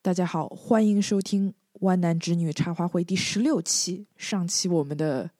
[0.00, 4.06] 大家好，欢迎收听《湾男直女茶话会》第十六期。
[4.16, 5.30] 上期我们的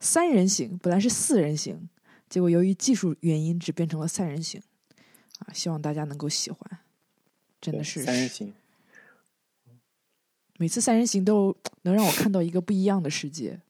[0.00, 1.88] 三人行本来是四人行，
[2.28, 4.62] 结果由于技术原因只变成了三人行。
[5.40, 6.78] 啊，希望大家能够喜欢，
[7.60, 8.54] 真的是三人行。
[10.56, 13.60] 每次三人行都能让我看到一个不一样的世界。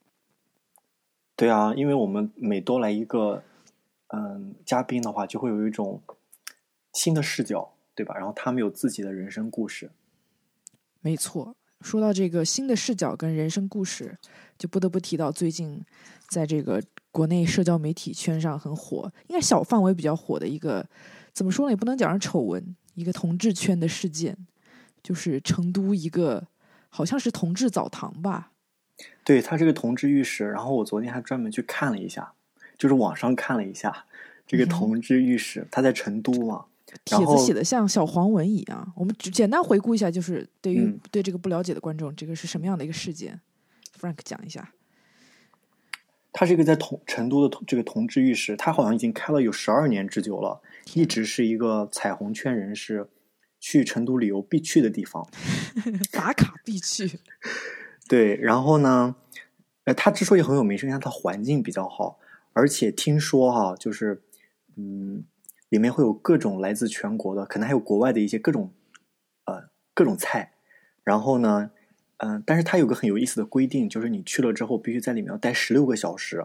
[1.39, 3.41] 对啊，因为我们每多来一个
[4.07, 6.01] 嗯嘉宾的话，就会有一种
[6.91, 8.13] 新的视角，对吧？
[8.17, 9.89] 然后他们有自己的人生故事。
[10.99, 14.17] 没错，说到这个新的视角跟人生故事，
[14.57, 15.81] 就不得不提到最近
[16.27, 20.85] 在这个国内社交媒体圈上很火，应该小范围比较火的一个，
[21.31, 21.71] 怎么说呢？
[21.71, 24.37] 也不能讲是丑闻，一个同志圈的事件，
[25.01, 26.45] 就是成都一个
[26.89, 28.51] 好像是同志澡堂吧。
[29.23, 32.33] 对他是个铜制浴室，然后我昨天还专门去看了一下，
[32.77, 34.05] 就是网上看了一下
[34.47, 36.65] 这个同志浴室，他在成都嘛。
[37.05, 43.39] 帖子写的像小黄文一样，我们简单回顾一下，就是对于对这个不了解的观众，这个是什么样的一个事件
[43.99, 44.71] ？Frank 讲一下。
[46.31, 50.61] 他是一个在同成都的这个同志浴室，他好像已经开了有十二年之久了，
[50.93, 53.07] 一直是一个彩虹圈人士
[53.59, 55.27] 去成都旅游必去的地方，
[56.11, 57.19] 打卡必去。
[58.09, 59.15] 对，然后呢，
[59.85, 62.19] 呃，它之所以很有名，是因为它环境比较好，
[62.51, 64.21] 而且听说哈，就是
[64.75, 65.23] 嗯。
[65.69, 68.73] 里面会有各种来自全国的，可能还有国外的一些各种，
[69.45, 70.53] 呃，各种菜。
[71.03, 71.69] 然后呢，
[72.17, 76.43] 嗯，但是它有个很有意思的规定，就是你去了之后必须在里面要待十六个小时，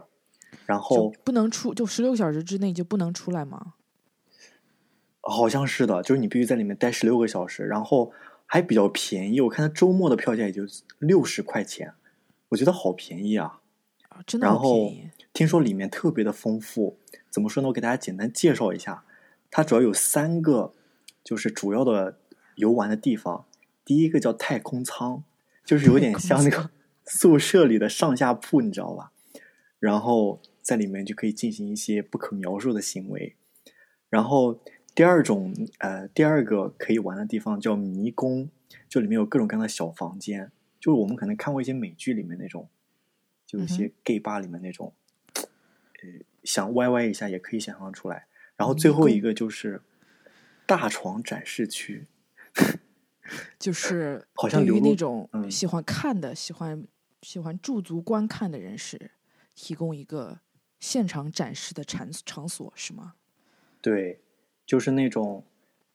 [0.67, 3.73] 然后不能出，就十六个小时之内就不能出来吗？
[5.21, 8.11] 好像是的，就是你必须在里面待十六个小时，然后
[8.45, 9.41] 还比较便宜。
[9.41, 10.63] 我看它周末的票价也就
[10.99, 11.93] 六十块钱，
[12.49, 13.61] 我觉得好便宜啊！
[14.09, 15.09] 啊，真的好便宜。
[15.33, 16.97] 听说里面特别的丰富，
[17.29, 17.67] 怎么说呢？
[17.67, 19.03] 我给大家简单介绍一下。
[19.51, 20.73] 它主要有三个，
[21.23, 22.17] 就是主要的
[22.55, 23.45] 游玩的地方。
[23.83, 25.23] 第一个叫太空舱，
[25.63, 26.71] 就是有点像那个
[27.05, 29.11] 宿舍里的上下铺，你知道吧？
[29.79, 33.35] 然后在里面就可以进行一些不可描述的行为。
[34.09, 34.59] 然后
[34.95, 38.49] 第二种，呃，第二个可以玩的地方叫迷宫，
[38.87, 42.69] 就里面有各种各样的小房间，就是我们可能看过一些美剧里面那种，
[43.45, 44.93] 就一些 gay 吧里面那种，
[45.35, 45.43] 呃，
[46.45, 48.27] 想歪歪一下也可以想象出来。
[48.55, 49.81] 然后最后一个就是
[50.65, 52.07] 大床展示区，
[53.59, 56.87] 就是好像对于那种喜欢看的、喜欢
[57.21, 59.11] 喜欢驻足观看的人士，
[59.53, 60.39] 提供一个
[60.79, 63.15] 现场展示的场场所，是吗？
[63.81, 64.21] 对，
[64.65, 65.43] 就是那种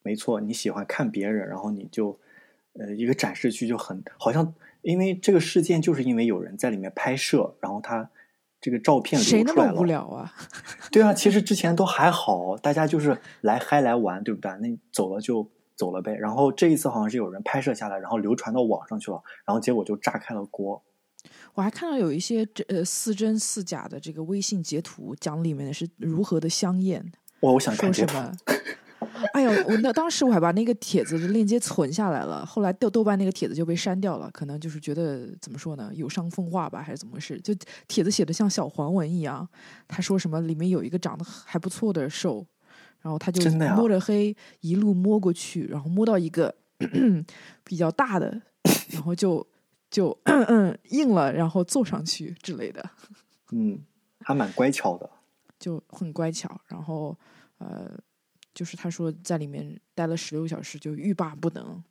[0.02, 2.18] 没错，你喜欢看别人，然后你就
[2.74, 8.10] 呃一个展示区就很好像，因为这个事件就是因为有人在里面拍摄，然后他。
[8.62, 10.34] 这个照片谁那么无聊啊？
[10.92, 14.50] 对啊，其实之前都还好，大家就是来嗨来玩，对不对？
[14.58, 16.14] 那走了就走了呗。
[16.14, 20.82] 然后这一次好像是有人拍摄下来，然后流传到网上去了，然后结果就炸开了锅。
[21.54, 27.10] 我还看到有一些这呃似真似假的这个微信截图，讲里面的是如何的香艳。
[27.40, 28.32] 我我想看什么？
[29.32, 37.40] 哎呦，我那当时我还把那个帖子的链接存下来了，后来豆豆瓣那个帖子就被删掉了，可能就是觉得怎么说呢，有伤风化吧，还是怎么回事？
[37.40, 37.54] 就
[37.88, 39.46] 帖子写的像小黄文一样，
[39.88, 42.46] 他说什么里面有一个长得还不错的兽，
[43.00, 46.54] 然后他就摸着黑一路摸过去，然后摸到一个
[47.64, 48.40] 比较大的，
[48.90, 49.46] 然后就
[49.90, 50.16] 就
[50.90, 52.90] 硬了，然后坐上去之类的。
[53.52, 53.80] 嗯，
[54.20, 55.08] 还蛮乖巧的，
[55.60, 57.16] 就很乖巧，然后
[57.58, 57.96] 呃。
[58.52, 61.82] 就是他说在里面待了十六小时就欲罢不能，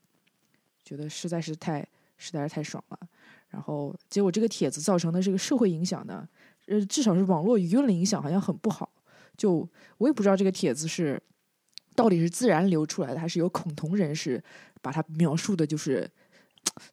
[0.83, 1.79] 觉得实在是太
[2.17, 2.99] 实在是太爽了。
[3.47, 6.27] 然后结果这个帖子造成的这个社会影响呢，
[6.67, 8.91] 呃，至少是网络舆论的影响好像很不好。
[9.37, 9.67] 就
[9.99, 11.19] 我也不知道这个帖子是
[11.95, 14.43] 到底是自然流出来的，还是有恐同人士
[14.81, 16.11] 把它描述的，就是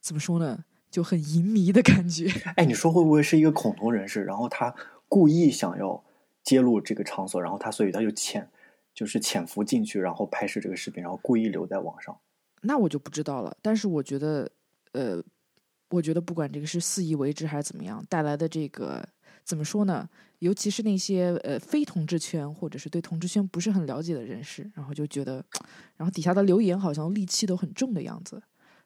[0.00, 2.30] 怎么说呢，就很淫靡的感觉。
[2.54, 4.72] 哎，你说会不会是一个恐同人士，然后他
[5.08, 6.04] 故意想要
[6.46, 8.48] 揭露这个场所，然后他所以他就潜。
[8.96, 12.18] 就是潜伏进去，然后拍摄这个视频，然后故意留在网上。
[12.62, 13.54] 那我就不知道了。
[13.60, 14.50] 但是我觉得，
[14.92, 15.22] 呃，
[15.90, 19.06] 我觉得不管这个是肆意为之还是怎么样，带来的这个
[19.44, 20.08] 怎么说呢？
[20.38, 25.44] 尤其是那些呃非同志圈或者是对同志圈不是很了解的人士，然后就觉得，
[25.98, 28.42] 然后底下的留言好像戾气都很重的样子，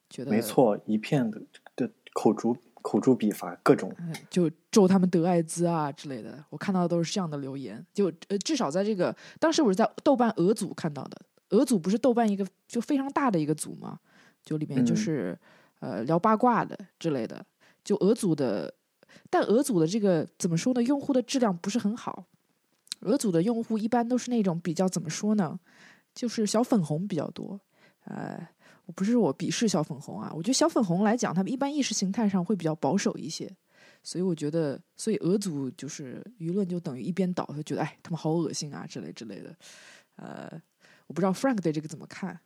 [0.08, 1.40] 觉得没错，一片的
[1.76, 2.56] 的口诛。
[2.82, 3.94] 口诛笔伐，各种
[4.28, 6.44] 就咒他们得艾滋啊之类的。
[6.50, 7.84] 我看到的都是这样的留言。
[7.92, 11.20] 就呃，至少在这个当时我是在豆瓣俄组看到的。
[11.50, 13.98] 俄组不是豆瓣一个就非常大的一个组嘛？
[14.44, 15.38] 就里面就是
[15.80, 17.44] 呃聊八卦的之类的。
[17.82, 18.72] 就俄组的
[19.28, 20.82] 但俄组的这个怎么说呢？
[20.82, 22.26] 用户的质量不是很好。
[23.00, 25.58] 俄组的用户一般都是那种比较怎么说呢？
[26.14, 27.58] 就是小粉红比较多。
[28.04, 28.59] 呃，我
[28.90, 33.50] 不是我鄙视小粉红啊，我觉得小粉红来讲，他们一般意识形态上会比较保守一些。
[34.02, 39.54] 所以我觉得，所以俄组就是舆论就等于一边倒，就觉得哎，他们好恶心啊之类之类的。
[40.16, 40.50] 呃，
[41.06, 42.40] 我不知道 Frank 对这个怎么看。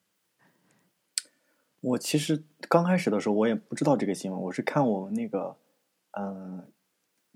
[1.80, 5.56] 我其实刚开始的时候我也不知道这个新闻，我是看我们那个
[6.18, 6.66] 嗯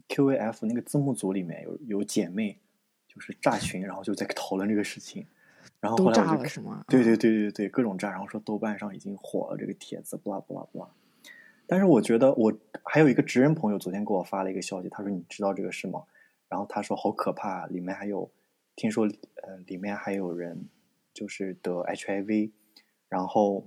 [0.09, 2.59] QAF 那个字幕组里面有有姐妹
[3.07, 5.27] 就是炸群，然后就在讨论这个事情，
[5.81, 6.85] 然后后来我就是吗？
[6.89, 10.89] 对对对对对，各种炸，然后说豆瓣上已经火了这个帖子，不啦不啦不啦。
[11.67, 12.53] 但是我觉得我
[12.85, 16.05] 还有一个直人朋友昨天给我发了一个消息，他说你知道这个事吗？
[16.49, 18.31] 然后他说好可怕，里面还有
[18.77, 19.07] 听说
[19.43, 20.69] 呃里面还有人
[21.13, 22.53] 就是得 HIV，
[23.09, 23.67] 然后。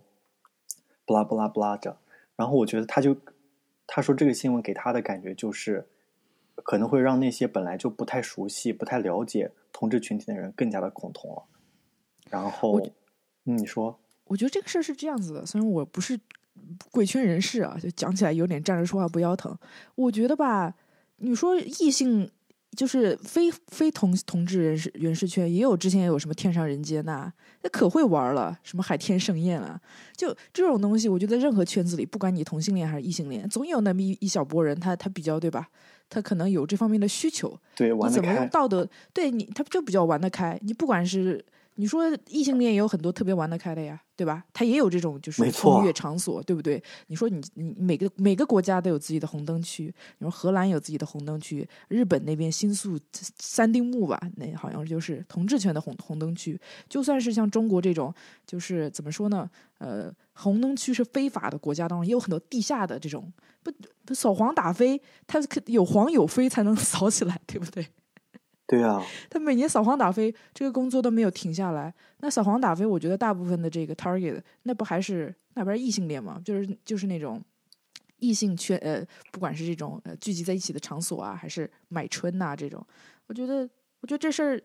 [1.03, 1.97] 不拉不拉不拉着，
[2.37, 3.17] 然后我觉得他就
[3.85, 5.89] 他说这个新闻给他的感觉就是
[6.55, 11.43] 可能会让那些本来就不太熟悉、不太了解同志群体的人更加的恐同了。
[12.31, 12.81] 然后，
[13.45, 13.99] 嗯，你说？
[14.25, 16.19] 我觉得这个事儿是这样子的，虽然我不是
[16.89, 19.55] 贵圈人士啊，就讲起来有点站着说话不腰疼。
[19.95, 20.73] 我觉得吧，
[21.17, 22.31] 你说异性。
[22.73, 27.29] 就是非非同同志人士人士圈也有，之前也有什么天上人间呐，
[27.63, 29.77] 那可会玩了，什么海天盛宴啊，
[30.15, 35.67] 就这种东西，我觉得任何圈子里，不管你同性恋还是异性恋，总有那么一一小波人，他他比较对吧？
[36.09, 38.87] 他可能有这方面的需求，对，你怎么用道德？
[39.11, 40.57] 对你，他就比较玩得开。
[40.61, 41.43] 你不管是。
[41.81, 44.45] 你说异性恋也有很多特别玩得开的呀，对吧？
[44.53, 46.79] 他也有这种就是风月场所，对不对？
[47.07, 49.85] 你说你你每个每个国家都有自己的红灯区，
[50.19, 52.99] 你说荷兰有自己的红灯区，日本那边新宿
[53.39, 56.61] 三丁目吧，那好像就是同志圈的红红灯区。
[56.87, 58.13] 就算是像中国这种，
[58.45, 59.49] 就是怎么说呢？
[59.79, 63.33] 呃，红灯区是非法的国家当中，也有很多地下的这种
[63.63, 63.71] 不
[64.05, 67.87] 不扫黄打非，它有黄有非才能 扫起来，对不对？
[68.71, 71.93] 对啊，他每年扫黄打非这个工作都没有停下来。
[72.19, 76.41] 那扫黄打非，我觉得大部分的这个 target，那不还是那不是异性恋吗？
[76.45, 77.43] 就是就是那种
[78.19, 82.81] 异性圈，呃，不管是这种呃聚集在一起的场所啊，还是买春呐这种，
[83.27, 83.69] 我觉得
[83.99, 84.63] 我觉得这事儿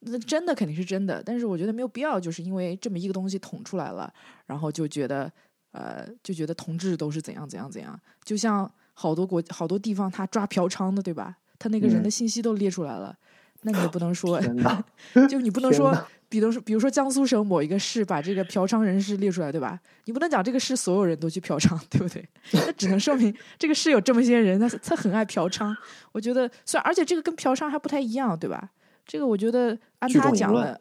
[0.00, 4.12] 那真的肯定是真的，但是我觉得没有必要，就是因为这么一个东西捅出来了，
[4.46, 5.32] 然后就觉得
[5.70, 11.38] 呃就觉得同志都是怎样怎样怎样，就像好多国好多地方他抓嫖娼的，对吧？
[11.58, 13.16] 他那个人的信息都列出来了，
[13.62, 14.40] 那你也不能说，
[15.28, 15.92] 就你不能说，
[16.28, 19.78] 比如说，比如说江苏省某一个市把这个嫖娼人士列出来，对吧？
[20.04, 22.28] 你不能讲这个市所有人都去嫖娼，对不对？
[22.52, 25.74] 那只能说明这个市有这么些人，他他很爱嫖娼。
[26.12, 28.70] 我觉得，虽然而且这个跟嫖娼还不太一样，对吧？
[29.06, 30.80] 这个我觉得按他讲的，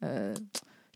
[0.00, 0.34] 呃。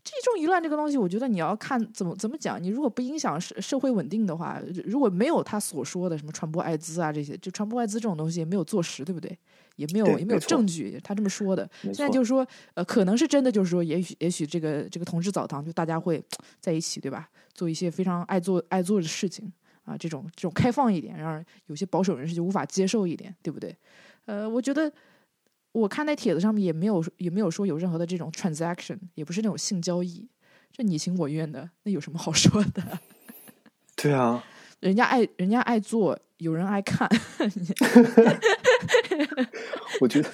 [0.03, 2.61] 这种舆论这个东西，我觉得你要看怎么怎么讲。
[2.61, 9.37] 你如果不影响社社会稳定的话，如果没有他所说的什么传播艾滋啊这些，就传播艾滋这种东西也没有坐实，对不对？
[9.75, 11.69] 也没有也没有证据，他这么说的。
[11.83, 16.23] 现在就是说，呃，可能是真的，就是说，也许也许这个这个同志澡堂就大家会
[16.59, 17.29] 在一起，对吧？
[17.53, 19.51] 做一些非常爱做爱做的事情
[19.85, 23.75] 啊，这种这种开放一点，让有些保守人士就无法接受一点，对不对？
[24.25, 24.91] 呃，我觉得。
[25.73, 30.27] 我看那帖子上面也没有也没有说有任何的这种 transaction，也不是那种性交易，
[30.71, 32.99] 这你情我愿的，那有什么好说的？
[33.95, 34.43] 对啊，
[34.79, 37.07] 人家爱人家爱做，有人爱看。
[40.01, 40.29] 我觉得，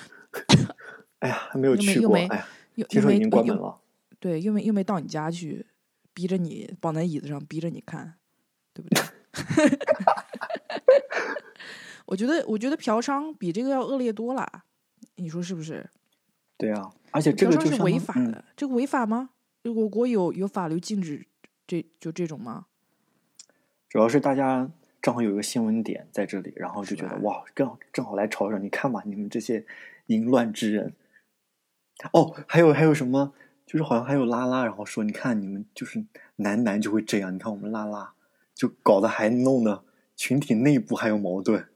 [1.19, 2.47] 哎呀，还没有去过，哎呀，
[2.89, 3.79] 听说已经关门了。
[4.19, 5.67] 对，又没又没到你家去，
[6.13, 8.15] 逼着你绑在椅子上，逼着你看，
[8.73, 9.03] 对不对？
[12.07, 14.63] 我觉得，我觉得嫖娼比这个要恶劣多了。
[15.17, 15.89] 你说是不是？
[16.57, 18.43] 对啊，而且这个就是违法的。
[18.55, 19.29] 这个违法吗？
[19.63, 21.27] 我国有有法律禁止
[21.67, 22.65] 这就这种吗？
[23.89, 24.71] 主要是大家
[25.01, 28.57] 正好有一个新闻点在这里，然后就觉得哇，正好正好来吵吵。
[28.57, 29.65] 你看吧，你们这些
[30.07, 30.93] 淫乱之人。
[32.13, 33.33] 哦，还有还有什么？
[33.65, 36.05] 就是好像还有拉拉，然后说你看你们就是
[36.37, 37.33] 男男就会这样。
[37.35, 38.13] 你看我们拉拉
[38.55, 39.83] 就搞得还弄得
[40.15, 41.67] 群体内部还有矛盾，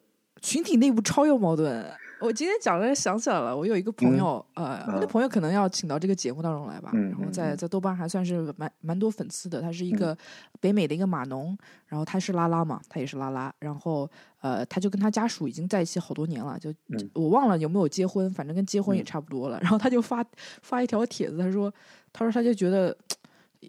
[0.42, 1.94] 群体内部超有矛盾。
[2.22, 6.92] 我今天讲着想起来了，我有一个朋友，呃，那朋友可能要请到这个节目当中来吧。
[6.94, 9.60] 然后在在豆瓣还算是蛮蛮多粉丝的。
[9.60, 10.16] 他是一个
[10.60, 13.52] 北美的一个码农，然后他是拉拉嘛，他也是拉拉。
[13.58, 14.10] 然后
[14.42, 16.72] 呃，他就跟他家属已经在一起好多年了，就
[17.14, 19.60] 我忘了有没有结婚，反正跟结婚也差不多了。
[19.60, 20.24] 然后他就发
[20.62, 21.74] 发一条帖子，他说
[22.14, 22.96] 他说他就觉得，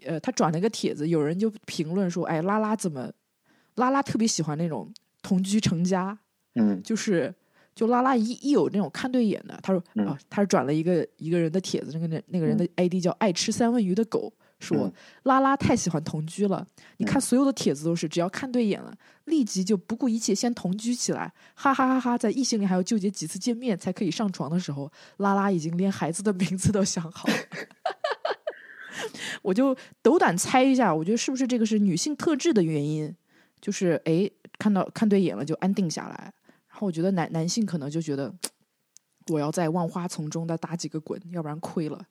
[0.05, 3.11] 呃，他转了一个帖子，有人就评论说，哎，拉拉怎么
[3.75, 4.93] 拉拉特别喜欢那种
[5.23, 6.15] 同居成家，
[6.53, 7.33] 嗯，就是。
[7.75, 16.65] 就拉拉一一有那种看对眼的，他说啊，他是转了一个一个人的帖子，那个那那个人的 ID 叫爱吃三文鱼的狗，说嗯拉拉太喜欢同居了。
[16.97, 18.93] 你看嗯所有的帖子都是，只要看对眼了，
[19.25, 22.17] 立即就不顾一切先同居起来，哈哈哈哈！
[22.17, 27.33] 在异性里还要纠结几次见面才可以上床的时候，拉拉已经连孩子的名字都想好了。
[29.41, 33.13] 我就斗胆猜一下，我觉得是不是这个是女性特质的原因？
[33.59, 36.31] 就是哎，看到看对眼了就安定下来。
[36.73, 38.33] 然后我觉得男男性可能就觉得
[39.31, 42.07] 我要在万花丛中再打几个滚，要不然亏了。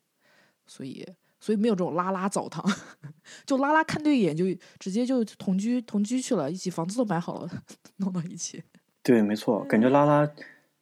[0.65, 1.05] 所以
[1.37, 2.63] 所以没有这种拉拉澡堂，
[3.45, 4.45] 就拉拉看对眼就
[4.79, 7.49] 直接就同居同居去了，一起房子都买好了，
[7.97, 8.63] 弄到一起。
[9.03, 10.31] 对，没错，感觉拉拉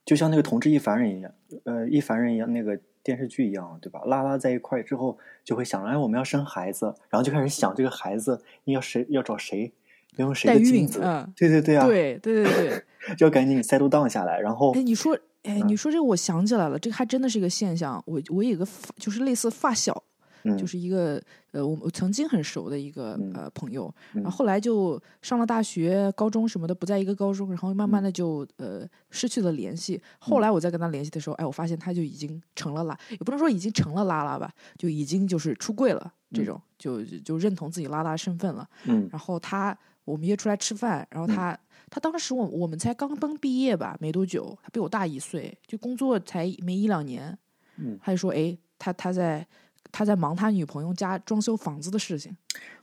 [0.06, 1.34] 就像那个同志一凡人一样，
[1.64, 4.02] 呃，一凡人一样那个电视剧一样，对吧？
[4.06, 9.74] 拉拉在一块之后，就会想，哎，我们要生孩子，然后就开始想这个孩子你要谁要找谁，
[10.18, 11.34] 要用谁代孕的精子，嗯。
[11.36, 12.84] 对对对啊，对对对对，
[13.16, 15.68] 就要赶紧 settle down 下来，然后哎，你说，哎，嗯。
[15.68, 18.02] 你说这个我想起来了，这个还真的是一个现象。
[18.06, 20.04] 我我有个就是类似发小，
[20.44, 23.32] 嗯，就是一个呃，我我曾经很熟的一个嗯。
[23.36, 24.22] 呃朋友，嗯。
[24.22, 30.02] 然后后来就上了大学、高中什么的，不在一个高中，然后慢慢的就呃失去了联系。
[30.20, 36.46] 后来我再跟他联系的时候，哎，我发现他就已经成了拉，也不能说已经成了拉拉吧，就已经就是出柜了，这嗯。
[36.46, 38.68] 种就就就认同自己拉拉身份了。
[38.86, 39.08] 嗯。
[39.12, 47.38] 然后他我们约出来吃饭，然后嗯他、他当时我我们才刚刚毕业吧，没多久，他比我大一岁，就工作才没一两年，
[47.78, 49.46] 嗯，他就说，哎，他他在
[49.92, 52.36] 他在忙他女朋友家装修房子的事情。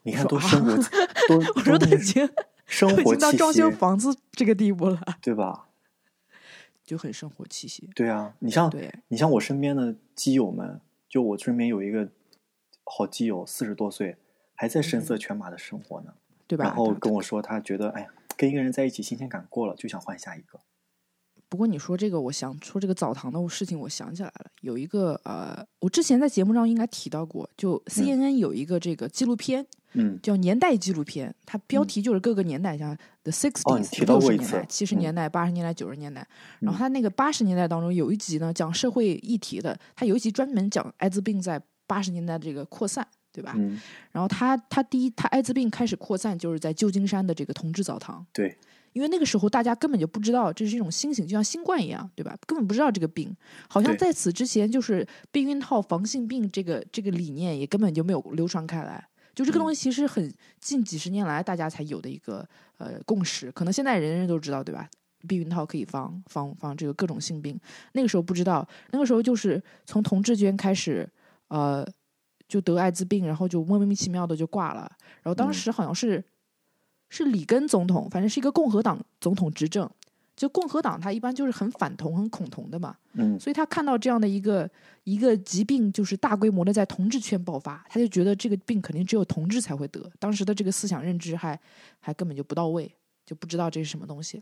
[0.03, 0.77] 你看说啊都生活
[1.29, 2.29] 都我说都已经
[2.67, 5.67] 生活到装修，房子这个地步了，对吧？
[6.85, 7.91] 就很生活气息。
[7.95, 12.11] 对啊，你像对，你像我身边的基友们，就我身边有一个
[12.85, 14.17] 好基友，四十多岁，
[14.55, 16.15] 还在声色犬马的生活呢。
[16.49, 16.65] 对吧？
[16.65, 20.59] 然后跟我说，他觉得哎呀，跟一个人在一起新鲜感过了，就想换下一个。
[21.51, 36.27] 不过你说这个，我想说这个澡堂的事情，我想起来了，有一个呃，我之前在节目上应该提到过，就 CNN 有一个这个纪录片，嗯叫年代纪录片，它标题就是各个年代，像 The Sixties、提到过一次六十年代、七十嗯年代、八十年代、九十年代。
[36.61, 43.55] 然后嗯它那个八十年代当中有一集呢，讲社会议题的，它有一集专门讲艾滋病在八十年代这个扩散，对吧？
[43.57, 43.81] 嗯，
[44.11, 48.27] 然后他他第一，他艾滋病开始扩散就是在旧金山的这个同志澡堂。
[48.33, 48.59] 对，
[48.93, 52.37] 因为那个时候大家根本就不知道这是一种新型，就像新冠一样，对吧？
[52.49, 53.33] 根本不知道这个病，
[53.69, 59.07] 好像在此之前就是避孕套防性病这个这个理念也根本就没有流传开来。
[59.37, 62.45] 就这个嗯东西其实很近几十年来大家才有的一个
[62.79, 64.89] 呃共识，可能现在人人都知道，对吧？
[65.27, 67.59] 避孕套可以防防防这个各种性病，
[67.93, 71.09] 那个时候不知道，那个时候就是从同志圈开始，
[71.49, 71.85] 呃，
[72.49, 74.91] 就得艾滋病，然后就莫名其妙的就挂了。
[75.23, 76.25] 然后当嗯时好像是、
[77.11, 79.89] 是里根总统，反正是一个共和党总统执政。
[80.35, 84.71] 就共和党他一般就是很反同、很恐同的嘛，嗯所以他看到这样的一个
[85.03, 90.09] 一个疾病，就是大规模的在同志圈爆发，他就觉得这个病肯定只有同志才会得。
[90.21, 91.59] 当时的这个思想认知还
[91.99, 92.89] 还根本就不到位，
[93.27, 94.41] 就不知道这是什么东西。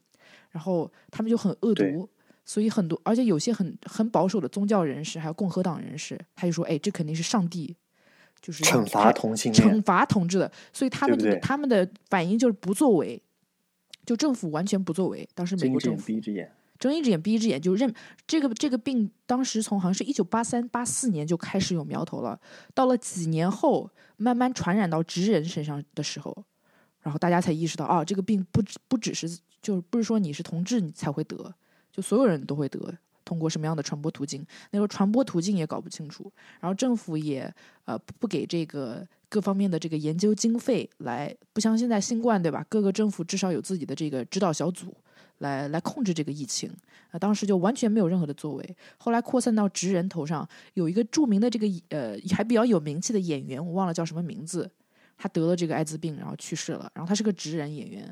[0.51, 2.07] 然后他们就很恶毒，
[2.45, 7.75] 所以很多，而且有些很很保守的宗教人士，还有共和党人士，他就说：“哎，这肯定是上帝，
[8.47, 13.21] 就是惩罚同性惩，罚同志的。”所以他们的对对他们的反应就是不作为，
[14.05, 15.29] 就政府完全不作为。
[15.35, 16.53] 当时美睁一只眼国政府闭一只眼。
[16.79, 17.93] 睁一只眼闭一只眼，就认
[18.25, 22.39] 这个这个病，当时从好像是一九八三八四年就开始有苗头了，
[22.73, 26.45] 到了几年后慢慢传染到直人身上的时候，
[27.01, 29.27] 然后大家才意识到啊，这个病不只不只是
[29.61, 31.53] 就是不是说你是同志你才会得，
[31.91, 32.79] 就所有人都会得。
[33.27, 34.43] 通过什么样的传播途径？
[34.71, 37.53] 那时候传播途径也搞不清楚，然后政府也
[37.85, 42.65] 呃不给这个各方面的这个研究经费来，不像现在新冠对吧？
[42.71, 44.97] 各个政府至少有自己的这个指导小组，
[45.39, 46.71] 来来控制这个疫情
[47.11, 48.77] 啊、当时就完全没有任何的作为。
[48.99, 54.71] 后来扩散到职人头上，有一个著名的这个呃还比较有名气的演员，我忘了叫什么名字，
[55.19, 56.91] 他得了这个艾滋病，然后去世了。
[56.95, 58.03] 然后他是个职人演员，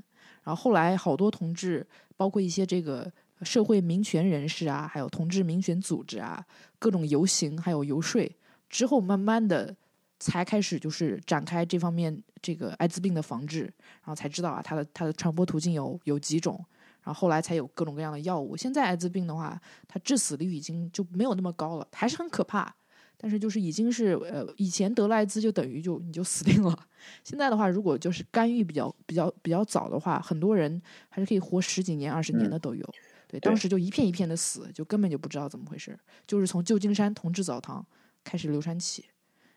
[0.42, 3.11] 然后后来好多同志，包括一些这个
[3.43, 6.45] 社会民权人士啊，还有同志民权组织啊，
[6.79, 8.31] 各种游行还有游说，
[8.69, 9.75] 之后慢慢的
[10.19, 16.64] 才开始就是展开这方面这个艾滋病的防治，然后才知道啊，它的它的传播途径有有几种。
[17.03, 18.57] 然后后来才有各种各样的药物。
[18.57, 22.75] 现在艾滋病的话，它致死率已经就没有那么高了，还是很可怕。
[23.19, 26.75] 但是就是已经是呃，以前得了艾滋就等于就你就死定了。
[27.23, 32.95] 现在的话，如果就是干预比较比较比较早的话，很多人还是可以活十几年、二十年的都有。
[33.38, 37.87] 对，当时就一片一片的死，就根本就不知道怎么回事，就是从旧金山同志澡堂
[38.23, 39.07] 开始流传起。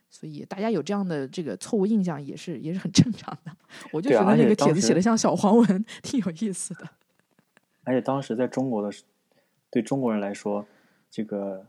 [0.09, 3.51] 所以大家有这样的这个错误印象也是也是很正常的。
[3.91, 6.89] 我就觉得那个帖子写的像小黄文， 挺有意思的。
[7.83, 8.97] 而且当时在中国的，
[9.69, 10.65] 对中国人来说，
[11.11, 11.67] 这个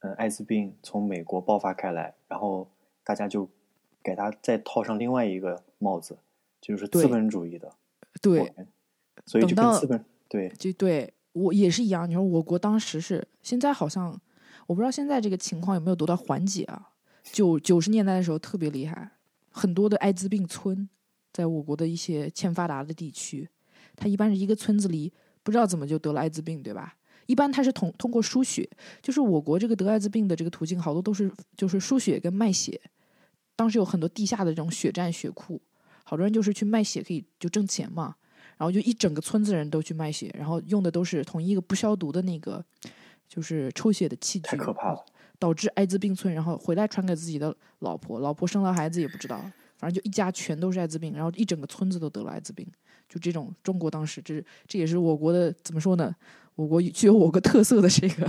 [0.00, 2.70] 呃艾滋病从美国爆发开来，然后
[3.04, 3.46] 大家就
[4.02, 6.16] 给他再套上另外一个帽子，
[6.62, 7.74] 就是资本主义的。
[8.22, 8.66] 对，我
[9.26, 12.08] 所以就跟资本对就对我也是一样。
[12.08, 14.20] 你说我国当时是，现在好像
[14.66, 16.90] 我不知道现在这个情况有没有得到缓解啊？
[17.24, 19.12] 九九十年代的时候特别厉害，
[19.50, 20.88] 很多的艾滋病村，
[21.32, 23.48] 在我国的一些欠发达的地区，
[23.96, 26.96] 它一般是一个村子里不知道怎么就得了艾滋病，对吧？
[27.26, 28.66] 一般它是通通过输血，
[29.02, 32.80] 就是我国这个得艾滋病的这个途径，好多都是就是输血跟卖血。
[33.54, 35.60] 当时有很多地下的这种血站血库，
[36.04, 38.14] 好多人就是去卖血可以就挣钱嘛。
[38.58, 42.62] 然后就一整个村子人都去卖血，然后用的都是同一个不消毒的那个，
[43.26, 45.04] 就是抽血的器具，太可怕了。
[45.38, 49.38] 导致艾滋病村，然后回来传给自己的老婆，老婆生了孩子也不知道，
[49.76, 52.66] 反正就一家全都是艾滋病，然后一整个村子都得了艾滋病，
[53.08, 56.12] 就这种中国当时这这也是我国的怎么说呢？
[56.56, 58.28] 我国具有我国特色的这个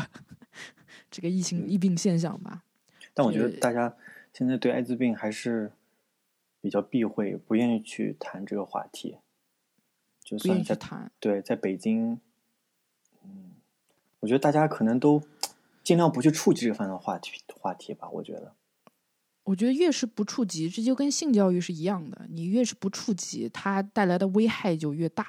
[1.09, 2.61] 这个疫情疫病现象吧。
[3.15, 3.95] 但我觉得大家
[4.31, 5.71] 现在对艾滋病还是
[6.61, 9.17] 比较避讳，不愿意去谈这个话题。
[10.29, 12.19] 就算在去谈，对，在北京，
[13.23, 13.55] 嗯，
[14.19, 15.23] 我觉得大家可能都
[15.83, 18.07] 尽量不去触及这方面的话题话题吧。
[18.11, 18.53] 我觉得，
[19.45, 25.25] 我觉得越是不触及，这就跟性教育是一样的，你越是不触及，它带来的危害就越大。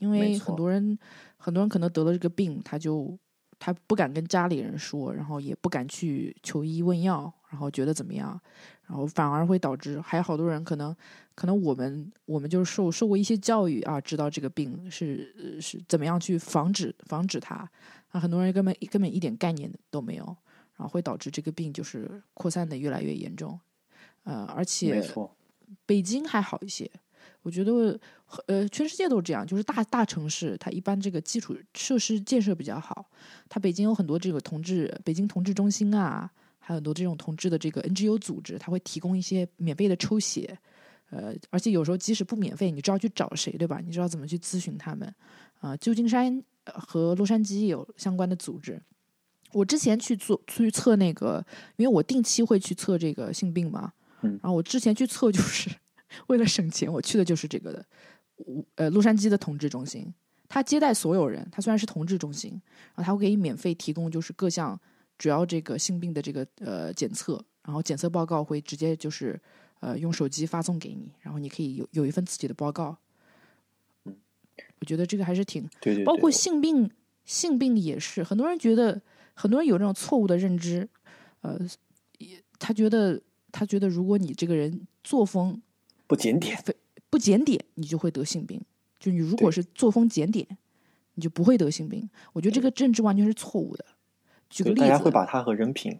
[0.00, 0.98] 因为很多人，
[1.36, 3.16] 很多人可能得了这个病，他就
[3.60, 8.38] 他不敢跟家里人说，然后也不敢去求医问药，然后觉得怎么样，
[8.86, 10.94] 然后反而会导致还有好多人可能，
[11.34, 17.68] 可能我们我们就是受受过一些教育啊，知道这个病是呃是怎么样去防止防止它
[18.10, 20.24] 啊，很多人根本根本一点概念都没有，
[20.76, 23.58] 然后会导致这个病就是扩散的越来越严重，
[24.24, 25.34] 呃，而没且错，
[25.86, 26.90] 北京还好一些，
[27.42, 27.98] 我觉得
[28.46, 33.10] 呃全世界都这样，就是大大城市它一般这个基础设施建设比较好，
[33.48, 36.30] 它北京有很多这个同志北京同志中心啊，
[36.66, 40.58] 还有很多这种同志的这个 NGO 组织，他会提供一些免费的抽血。
[41.10, 43.80] 呃，而且有时候即使不免费，你知道去找谁，对吧？
[43.84, 45.14] 你知道怎么去咨询他们。
[45.60, 48.80] 啊、旧金山呃和洛杉矶有相关的组织。
[49.52, 51.44] 我之前去做去测那个，
[51.76, 55.70] 因为我定期会去测这个性病嘛，嗯然后我之前去测就是
[56.26, 57.86] 为了省钱，我去的就是这个的，
[58.74, 60.12] 呃洛杉矶的同志中心，
[60.48, 62.50] 他接待所有人，他虽然是同志中心，
[62.94, 64.78] 然后他会给你免费提供就是各项
[65.24, 69.40] 主要这个性病的这个呃检测，然后检测报告会直接就是
[69.80, 72.98] 呃用手机发送给你，然后你可以有有一份自己的报告。
[74.04, 74.14] 嗯
[74.80, 76.90] 我觉得这个还是挺对对对，包括性病，
[77.24, 79.00] 性病也是很多人觉得，
[79.32, 80.86] 很多人有这种错误的认知，
[81.40, 81.58] 呃，
[82.18, 83.18] 也他觉得
[83.50, 85.62] 他觉得如果你这个人作风
[86.06, 86.62] 不检点，
[87.08, 88.60] 不检点，你就会得性病。
[89.00, 90.46] 就你如果是作风检点，
[91.14, 92.10] 你就不会得性病。
[92.34, 93.86] 我觉得这个认知完全是错误的。
[94.54, 95.98] 举个对例子，大家会把他和人品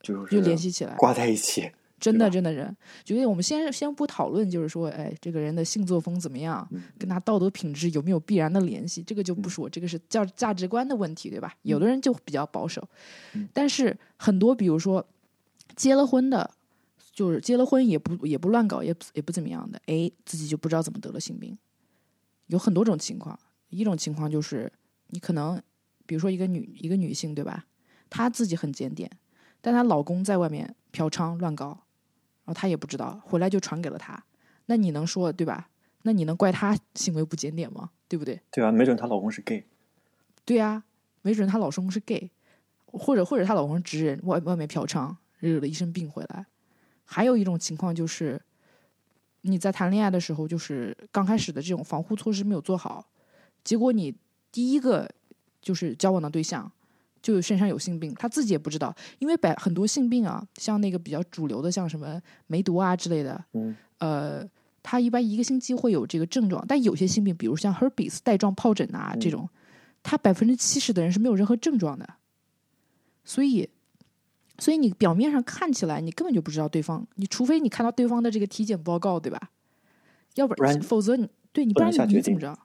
[0.00, 1.68] 就是就联系起来，挂在一起。
[1.98, 2.76] 真的真的人。
[3.04, 11.52] 举个例，我们先先不讨论，就是说，哎，这个人的性作风怎么样，嗯跟他道德品质有没有必然的联系，这个就不说，这个是价价值观的问题，对吧？
[11.62, 12.88] 有的人就比较保守，
[13.32, 15.04] 嗯但是很多，比如说
[15.74, 16.48] 结了婚的，
[17.12, 21.58] 就是结了婚也不也不乱搞，也不也不怎么样的，哎，自己就不知道怎么得了性病。
[22.46, 23.36] 有很多种情况，
[23.70, 24.72] 一种情况就是
[25.08, 25.60] 你可能，
[26.06, 27.66] 比如说一个女一个女性，对吧？
[28.10, 29.10] 她自己很检点，
[29.60, 31.66] 但她老公在外面嫖娼乱搞，
[32.44, 34.24] 然后她也不知道，回来就传给了她。
[34.66, 35.70] 那你能说对吧？
[36.02, 37.90] 那你能怪她行为不检点吗？
[38.08, 38.40] 对不对？
[38.50, 38.70] 对啊？
[38.72, 39.66] 没准她老公是 gay，
[40.44, 40.84] 对啊、
[41.22, 42.30] 没准她老公是 gay，
[42.86, 46.46] 或者或者她老公是直人，外外面嫖娼，惹了一身病回来。
[47.04, 48.40] 还有一种情况就是，
[49.42, 53.08] 你在谈恋爱的时候，就是刚开始的这种防护措施没有做好，
[53.64, 54.14] 结果你
[54.52, 55.10] 第一个
[55.60, 56.70] 就是交往的对象
[57.20, 64.44] 就有身上有性病，他自己也不知道，因为百很多性病啊，像那个比较主流的，像什么梅毒啊之类的，嗯，呃，
[64.82, 69.48] 他一般一个星期会有这个症状，但有些性病，比如像 herpes 带状疱疹啊这种，
[70.02, 72.08] 他百分之七十的人是没有任何症状的，
[73.24, 73.68] 所以，
[74.58, 79.50] 所以你表面上看起来你根本就不知道对方，你除非你看到对方的这个体检报告，对吧？
[80.34, 82.56] 要不不然否则你对你不不然你怎么着？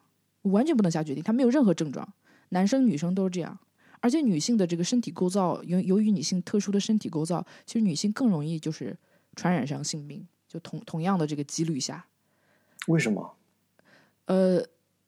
[0.42, 2.06] 完全不能下决定，他没有任何症状，
[2.50, 3.58] 男生女生都是这样。
[4.04, 8.94] 而且女性的这个身体构造，由由于女性特殊的身体构造，其实女性更容易就是
[9.34, 12.04] 传染上性病，就同同样的这个几率下，
[12.88, 13.34] 为什么？
[14.26, 14.62] 呃，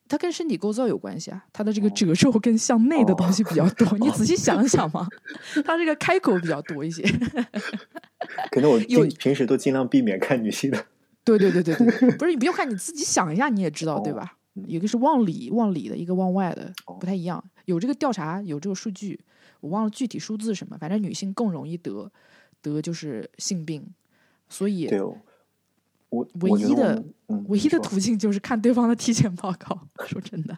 [0.09, 3.87] 它跟身体构造有关系啊，它的这个褶皱跟向内的东西比较多。
[4.01, 5.07] 你仔细想想嘛，
[5.67, 7.03] 它这个开口比较多一些。
[8.51, 10.87] 可能我有平时都尽量避免看女性的。
[11.23, 14.23] 对对对对对， 不是你不用看，你自己想一下，你也知道、对吧？
[14.23, 17.45] 哦嗯一个是往里往里的，一个往外的，哦不太一样。
[17.67, 19.21] 有这个调查，有这个数据，
[19.61, 22.11] 我忘了具体数字什么，反正女性更容易得
[22.63, 23.93] 得就是性病，
[24.49, 25.19] 所以对，我
[26.09, 27.05] 我唯一的
[27.49, 29.89] 唯一的途径就是看对方的体检报告。
[30.07, 30.57] 说真的，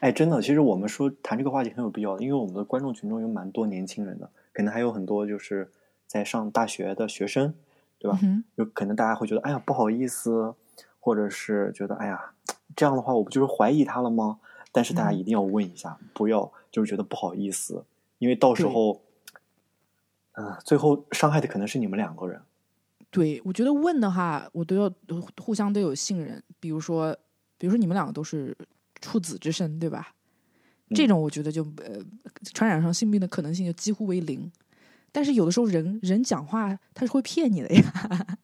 [0.00, 5.70] 哎，真的，其实我们说谈这个话题很有必要，因为我们的观众群中有蛮多年轻人的，可能还有很多就是
[6.06, 7.54] 在上大学的学生，
[7.98, 8.18] 对吧？
[8.22, 10.54] 嗯哼，有可能大家会觉得，哎呀，不好意思，
[10.98, 12.32] 或者是觉得，哎呀，
[12.74, 14.40] 这样的话，我不就是怀疑他了吗？
[14.72, 17.84] 但是大家嗯一定要问一下，不要就是觉得不好意思，
[18.18, 19.00] 因为到时候，
[20.32, 22.40] 嗯、最后伤害的可能是你们两个人。
[23.10, 24.92] 对，我觉得问的话，我都要
[25.40, 26.42] 互相都有信任。
[26.60, 27.16] 比如说，
[27.56, 28.56] 比如说你们两个都是
[29.00, 30.14] 处子之身，对吧？
[30.94, 31.98] 这嗯种我觉得就呃，
[32.54, 34.50] 传染上性病的可能性就几乎为零。
[35.10, 38.36] 但是有的时候人人讲话他是会骗你的呀。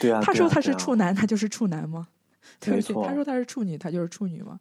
[0.00, 2.08] 对啊， 他说他是处男，他就是处男吗？
[2.60, 3.06] 对不对？
[3.06, 4.58] 他说他是处女，他就是处女嘛，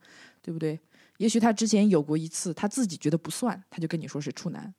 [0.47, 0.79] 对不对？
[1.17, 4.73] 也许他之前有过一次，他自己觉得不算，他就跟你说是处男。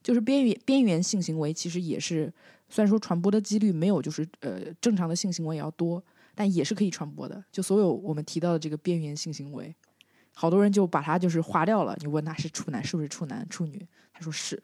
[0.00, 2.32] 就是边缘边缘性行为，其实也是
[2.68, 6.00] 虽然说传播的几率没有就是呃正常的性行为也要多，
[6.36, 7.44] 但也是可以传播的。
[7.50, 9.74] 就所有我们提到的这个边缘性行为，
[10.34, 11.96] 好多人就把它就是划掉了。
[11.98, 14.62] 你问他是处男是不是处男处女，他说是，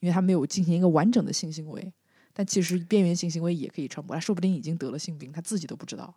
[0.00, 1.92] 因为他没有进行一个完整的性行为。
[2.32, 6.16] 但其实边缘性行为也可以传播，他说不定已经得了性病，他自己都不知道。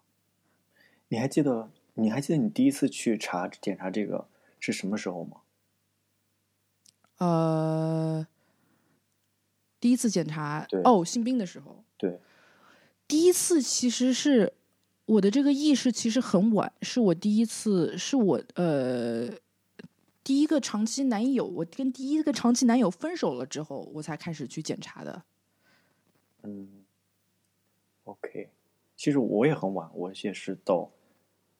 [1.09, 4.27] 你还记得你还记得你第一次去查检查这个
[4.59, 5.41] 是什么时候吗？
[7.17, 8.27] 呃，
[9.79, 12.19] 第一次检查对哦性病的时候，对，
[13.07, 14.53] 第一次其实是
[15.05, 19.29] 我的这个意识其实很晚，是我第一次，是我呃
[20.23, 25.23] 第一个长期男友，我跟第一个长期男友分手了之后，我才开始去检查的。
[26.43, 26.85] 嗯
[28.03, 28.51] ，OK，
[28.95, 30.91] 其实我也很晚，我也是到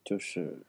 [0.08, 0.62] 就是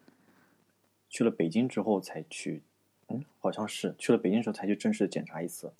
[1.09, 2.61] 去了北京之后才去，
[3.07, 5.73] 嗯，好像是去了北京时候才去正式检查一次。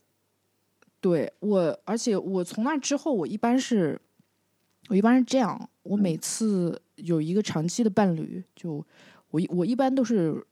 [1.01, 4.01] 对我，而且我从那之后，我一般是，
[4.89, 8.87] 我一般是这样，我每嗯次有一个长期的伴侣，就
[9.31, 10.47] 我一我一般都是，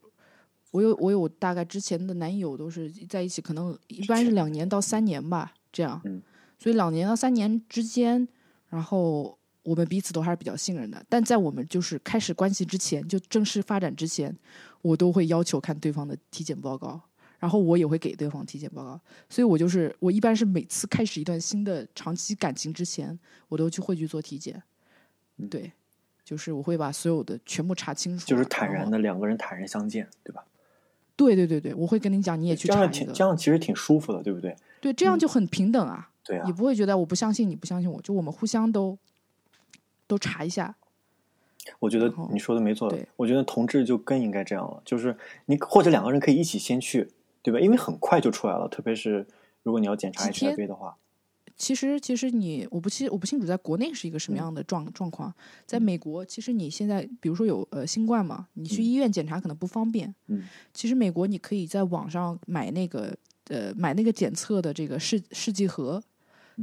[0.73, 6.21] 我有我有大概之前的男友都是在一起，可能一般是两年到三年吧，这样，嗯
[6.59, 8.27] 所以两年到三年之间，
[8.71, 14.35] 然后我们彼此都还是比较信任的，但在我们就是开始关系之前，就正式发展之前，
[14.81, 17.01] 我都会要求看对方的体检报告。
[17.39, 18.99] 然后我也会给对方体检报告，
[19.29, 23.17] 所以我就是我一般是每次开始一段新的长期感情之前，
[23.49, 24.63] 我都去会去做体检，
[25.37, 25.71] 嗯对，
[26.25, 28.91] 就是我会把所有的全部查清楚，就是坦然。
[28.91, 30.47] 的两个人坦然相见，对吧？
[31.15, 34.57] 对对对对，我会跟你讲，你也去这查一个样挺这，样其实挺舒服的，对不对？
[34.81, 38.99] 对，这样就很平等啊，对啊也，不会觉得我不相信你不相信我，就我们互相都
[40.07, 40.77] 都查一下，
[41.81, 42.93] 我觉得你说的没错。
[43.17, 45.17] 我觉得同志就更应该这样了，就是
[45.47, 47.09] 你或者两个人可以一起先去，
[47.43, 47.61] 对吧？
[47.61, 49.27] 因为很快就出来了，特别是
[49.63, 50.97] 如果你要检查 HIV 的话，
[51.57, 60.15] 其实，其实你我不清我不清楚在国内是一个什嗯么样的状状况，在美国，其实你现在比如说有呃新冠嘛，你去医院检查可能不方便。
[60.27, 63.17] 嗯其实美国你可以在网上买那个
[63.49, 66.03] 呃买那个检测的这个试试剂盒，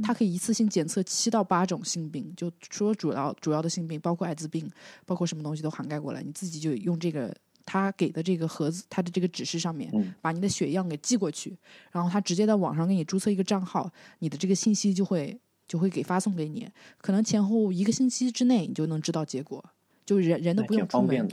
[0.02, 4.70] 它可以一次性检测七到八种性病，就说主要主要的性病，包括艾滋病，
[5.06, 10.12] 包括什么东西都涵盖过来，你自己就用这个他给的这个盒子，它的这个指示上面，嗯。
[10.20, 11.56] 把你的血样给寄过去，
[11.92, 19.64] 然后他直接在网上给你注册一个账号，你的这个信息就会就会给发送给你，可能前后一个星期之内你就能知道结果，
[20.04, 21.28] 就人人都不用出门。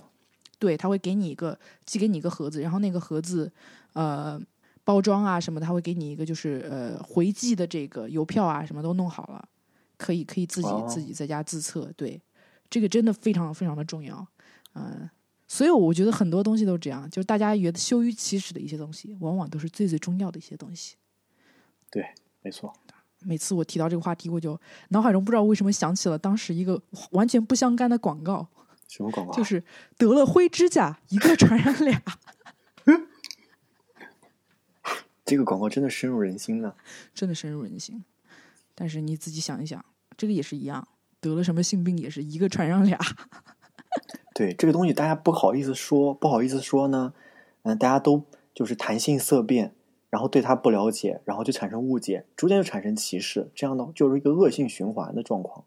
[0.60, 3.52] 对，他会给你一个寄给你一个盒子，然后那个盒子
[3.94, 4.40] 呃
[4.84, 9.48] 包装啊什么的，他会给你一个就是呃回寄的这个邮票啊什么都弄好了，
[9.98, 12.22] 可以可以自己、哦自己在家自测，对，
[12.70, 14.26] 这个真的非常非常的重要，
[14.74, 15.10] 嗯、
[15.48, 20.96] 所以我觉得很多东西都这样，就是大家觉得羞于启齿的一些东西，往往都是最最重要的一些东西。
[21.90, 22.06] 对，
[22.42, 22.74] 没错。
[23.24, 28.48] 每次我提到这个话题，我就脑海中不知道为什么想起了当时一个完全不相干的广告，
[28.88, 29.38] 什么广告啊？
[29.38, 29.64] 就是
[29.96, 32.02] 得了灰指甲，一个传染俩。
[35.32, 36.74] 这个广告真的深入人心呢。
[37.16, 38.04] 真的深入人心。
[38.76, 39.86] 但是你自己想一想，
[40.18, 40.86] 这个也是一样，
[41.22, 43.00] 得了什么性病也是一个传染俩。
[44.34, 47.14] 对这个东西，大家不好意思说，不好意思说呢，
[47.64, 49.74] 嗯、大家都就是谈性色变，
[50.10, 55.64] 然后对他不了解，然后就产生误解，逐渐就产生歧视，这样的就是一个恶性循环的状况。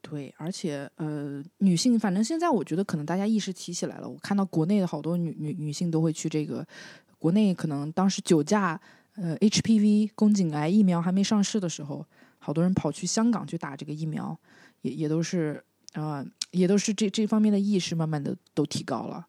[0.00, 4.08] 对，而且呃，女性，反正现在我觉得可能大家意识提起来了。
[4.08, 6.66] 我看到国内的好多女女女性都会去这个，
[7.22, 8.80] 国内可能当时酒驾、
[9.14, 12.04] 呃 HPV 宫颈癌疫苗还没上市的时候，
[12.40, 14.36] 好多人跑去香港去打这个疫苗，
[14.80, 19.24] 也也都是啊、也都是这这方面的意识慢慢的都提高了。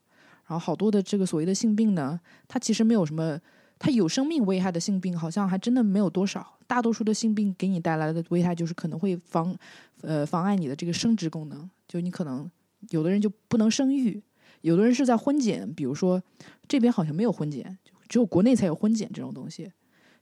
[0.48, 3.40] 然后好多的这个所谓的性病呢，它其实没有什么，
[3.78, 6.58] 它有生命危害的性病好像还真的没有多少。
[6.66, 9.56] 大多数的性病给你带来的危害就是可能会妨
[10.02, 12.50] 呃妨碍你的这个生殖功能，就你可能
[12.90, 14.20] 有的人就不能生育，
[14.64, 16.22] 有的人是在婚检，比如说
[16.68, 19.72] 这边好像没有婚检，只有国内才有婚检这种东西。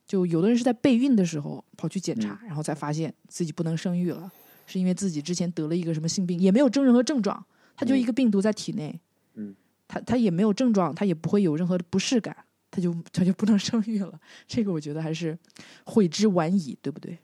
[0.07, 4.29] 就有的人是在备孕的时候跑去检查，然后才发现自己不能生育了，
[4.65, 7.45] 是因为自己之前得了一个什么性病，也没有征任何症状，
[7.77, 8.99] 他就一个病毒在体内，
[9.35, 9.55] 嗯，
[9.87, 12.35] 他他也没有症状，他也不会有任何的不适感，
[12.71, 14.19] 他就他就不能 生育了。
[14.47, 15.37] 这个我觉得还是
[15.85, 17.19] 悔之晚矣，对不对？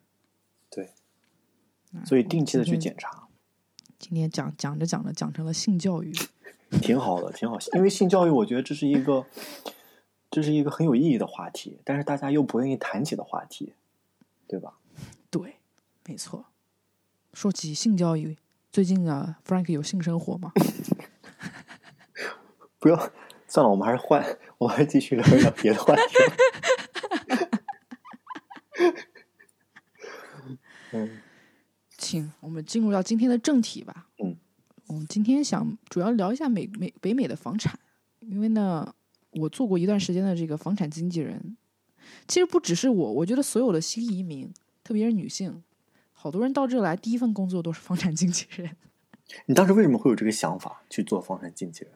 [0.69, 0.91] 对，
[1.91, 3.27] 嗯所以定期的去检查，
[3.99, 6.13] 今天讲讲着讲着讲成了性教育，
[6.81, 7.57] 挺好的，挺好。
[7.73, 9.25] 因为性教育，我觉得这是一个，
[10.29, 13.73] 这是一个很有意义的话题，但是大家又不愿意谈起的话题，
[14.47, 14.73] 对吧？
[15.29, 15.55] 对，
[16.05, 16.45] 没错。
[17.33, 18.37] 说起性教育，
[18.71, 20.51] 最近啊，Frank 有性生活吗？
[22.79, 23.11] 不要，
[23.47, 26.01] 算了，我们还是换，我们还是继续聊一聊别的话题。
[30.93, 31.21] 嗯
[31.97, 34.07] 请我们进入到今天的正题吧。
[34.23, 34.37] 嗯，
[34.87, 37.77] 我今天想主要聊一下美美北美的房产，
[38.21, 38.93] 因为呢，
[39.31, 41.57] 我做过一段时间的这个房产经纪人。
[42.27, 44.51] 其实不只是我，我觉得所有的新移民，
[44.83, 45.61] 特别是女性，
[46.13, 48.77] 好多人到这来第一份工作都是房产经纪人。
[49.45, 51.93] 你当时为什么会有这个想法去做房产经纪人？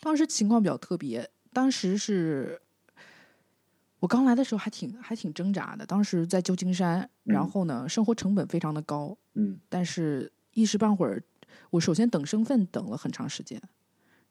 [0.00, 2.62] 当时情况比较特别，当时是
[3.98, 5.84] 我刚来的时候还挺还挺挣扎的。
[5.84, 11.20] 当时在旧金山，然嗯后呢，生活成本非常的高，嗯但是一时半会儿，
[11.70, 13.60] 我首先等身份等了很长时间，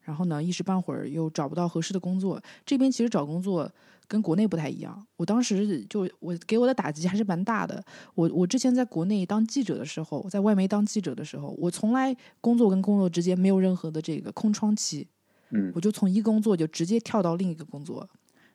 [0.00, 2.40] 然后呢，一时半会儿又找不到合适的工作。
[2.64, 3.70] 这边其实找工作
[4.08, 7.84] 跟国内不太一样，我当时就我给我的打击还是蛮大的。
[8.14, 15.08] 我我之前在国内当记者的时候，在外媒当记者的时候，我从来工作跟工作之间没有任何的这个空窗期，
[15.50, 18.08] 嗯我就从一个工作就直接跳到另一个工作。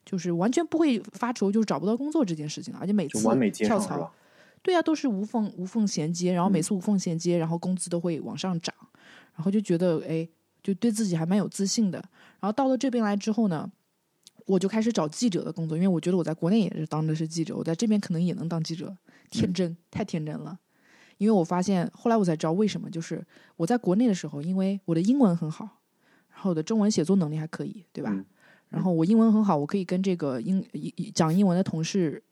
[0.04, 3.20] 就是完全不会发愁，就是找不到工作这件事情，而且每次
[3.64, 4.12] 跳槽？
[4.62, 8.74] 对啊，都是无缝无缝衔接，然后每嗯次无缝衔接，然后工资都会往上涨，
[9.34, 10.28] 然后就觉得哎，
[10.62, 11.98] 就对自己还蛮有自信的。
[12.40, 13.70] 然后到了这边来之后呢，
[14.46, 18.96] 我就开始找记者的工作，因为我觉得我在国内也是当的是记者，我在这边可能也能当记者，
[19.30, 20.60] 天真，太天真了。
[21.18, 23.26] 因为我发现后来我才知道为什么，就是
[23.58, 25.82] 我在国内的时候，因为我的英文很好，
[26.30, 28.12] 然后我的中文写作能力还可以，对吧？
[28.12, 28.26] 嗯
[28.70, 32.24] 然后我英文很好，我可以跟这个英一讲英文的同事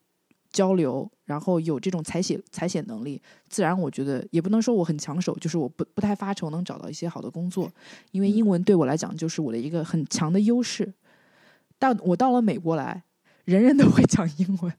[0.51, 7.71] 交流，然后有这种采写采写能力，自然我觉得也不能说我很抢手，就是我不不太发愁能找到一些好的工作，
[8.11, 10.93] 因为英文对我来讲就是我的一个很强的优势。
[11.77, 13.03] 但我到了美国来，
[13.45, 14.73] 人人都会讲英文，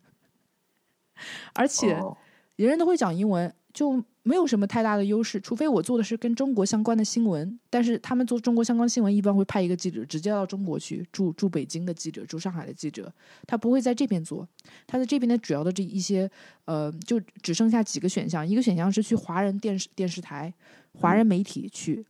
[1.55, 2.17] 而且哦。
[2.57, 5.41] 人人都会讲英文，就没有什么太大的优势。
[5.41, 13.13] 除非我做的是跟中国相关的新闻，但是他们做中国相关新闻一般会派一个记者直接到中国去，驻驻北京的记者，驻上海的记者，
[13.47, 14.47] 他不会在这边做。
[14.87, 16.31] 他在这边的主要的这一些
[16.67, 20.53] 呃，就只剩下几个选项，一个选项是去华人电视电视台、
[20.93, 22.05] 华人媒体去，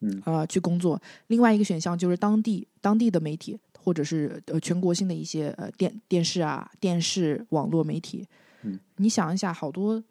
[0.00, 8.26] 嗯呃去工作；另外一个选项就是当地当地的媒体，或者是呃全国性的一些呃电电视啊、电视网络媒体。
[8.62, 10.02] 嗯，你想一下，好多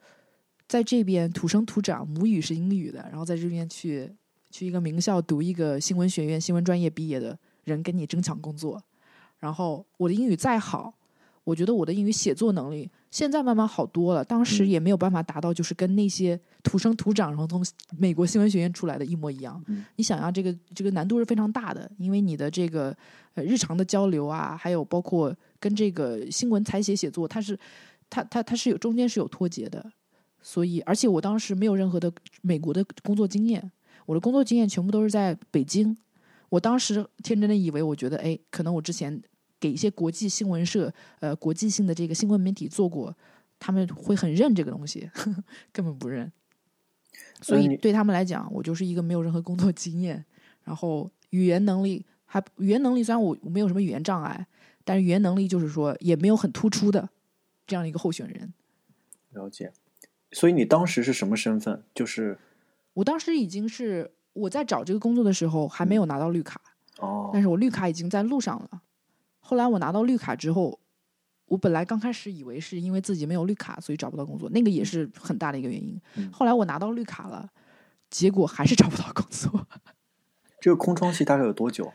[0.69, 4.09] 在这边土生土长，母语是英语的，然后在这边去
[4.51, 8.81] 去一个名校读一个新闻学院新闻专业毕业的人跟你争抢工作，
[9.39, 10.93] 然后我的英语再好，
[11.43, 17.65] 我觉得我的英语写作能力现在慢慢好多了，当时嗯也没有办法达到就是跟那些土生土长然后从
[17.97, 19.59] 美国新闻学院出来的一模一样。
[19.67, 22.95] 嗯你想要这个这个难度是非常大的，因为你的这个
[23.33, 27.57] 呃日常的交流啊，还有包括跟这个新闻采写写作，它是
[28.07, 29.83] 它它它是有中间是有脱节的，
[30.41, 33.71] 所以而且我当时没有任何的美国的工作经验，
[34.05, 35.97] 我的工作经验全部都是在北京。
[36.49, 39.21] 我当时天真的以为，我觉得哎，可能我之前
[39.59, 43.15] 给一些国际新闻社呃国际性的这个新闻媒体做过，
[43.59, 45.09] 他们会很认这个东西，
[45.71, 46.31] 根本不认。
[47.41, 50.25] 所以对他们来讲，我就是一个没有任何工作经验，
[50.63, 54.47] 然后语言能力还语言能力虽然我我没有什么语言障碍，
[54.83, 57.07] 但是语言能力就是说也没有很突出的
[57.67, 58.53] 这样一个候选人。
[59.33, 59.71] 了解。
[60.31, 61.83] 所以你当时是什么身份？
[61.93, 62.37] 就是
[62.93, 66.61] 我当时已经是我在找这个工作的时候还没有拿到绿卡，
[66.99, 68.81] 哦但是我绿卡已经在路上了。
[69.39, 70.79] 后来我拿到绿卡之后，
[71.45, 75.99] 我本来刚开始以为是因为自己没有绿卡，所以找不到工作，那个也是很大的一个原因。
[76.15, 77.49] 嗯后来我拿到绿卡了，
[78.09, 79.67] 结果还是找不到工作。
[80.61, 81.91] 这个空窗期大概有多久？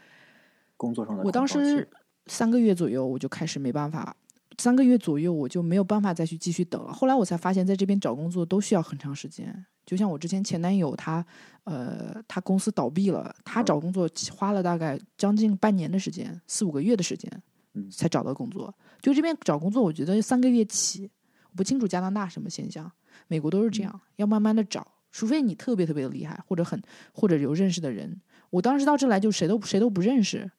[0.76, 1.88] 工作上的我当时
[2.26, 4.16] 三个月左右我就开始没办法，
[4.58, 6.92] 三个月左右我就没有办法再去继续等了。
[6.92, 9.64] 后来我才发现，在这边找工作都需要很长时间。
[9.86, 11.24] 就像我之前前男友他，
[11.64, 17.30] 呃，他公司倒闭了，他嗯找工作花了大概将近半年的时间，四五个月的时间，
[17.74, 18.74] 嗯才找到工作。
[19.02, 21.10] 就这边找工作，我觉得三个月起，
[21.50, 22.90] 我不清楚加拿大什么现象，
[23.28, 26.80] 美国都是这样，要慢慢的找，除非你特别特别的厉害，或者很
[27.12, 28.20] 或者有认识的人。
[28.48, 30.50] 我当时到这来就谁都谁都不认识，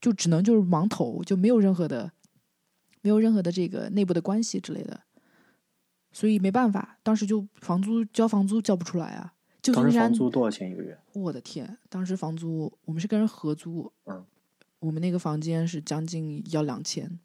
[0.00, 2.12] 就只能就是盲投，就没有任何的
[3.06, 5.00] 没有任何的这个内部的关系之类的，
[6.10, 9.32] 所以没办法，当时就房租交房租交不出来啊。
[9.62, 10.98] 旧当时金山房租多少钱一个月？
[11.12, 14.26] 我的天，当时房租我们是跟人合租，嗯，
[14.80, 17.20] 我们那个房间是将近要两千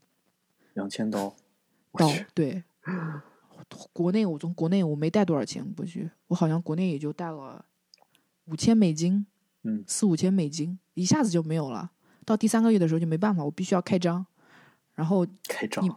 [0.76, 1.36] 两千刀。
[1.94, 2.64] 我刀，，对。
[3.92, 7.66] 国内我从国内我没带多少钱过去，我好像国内也就带了
[8.46, 9.26] 五千美金，
[9.64, 11.90] 嗯四五千美金，一下子就没有了。
[12.24, 14.28] 到第三个月的时候就没办法，我必须要开张，
[14.96, 15.92] 然后开张你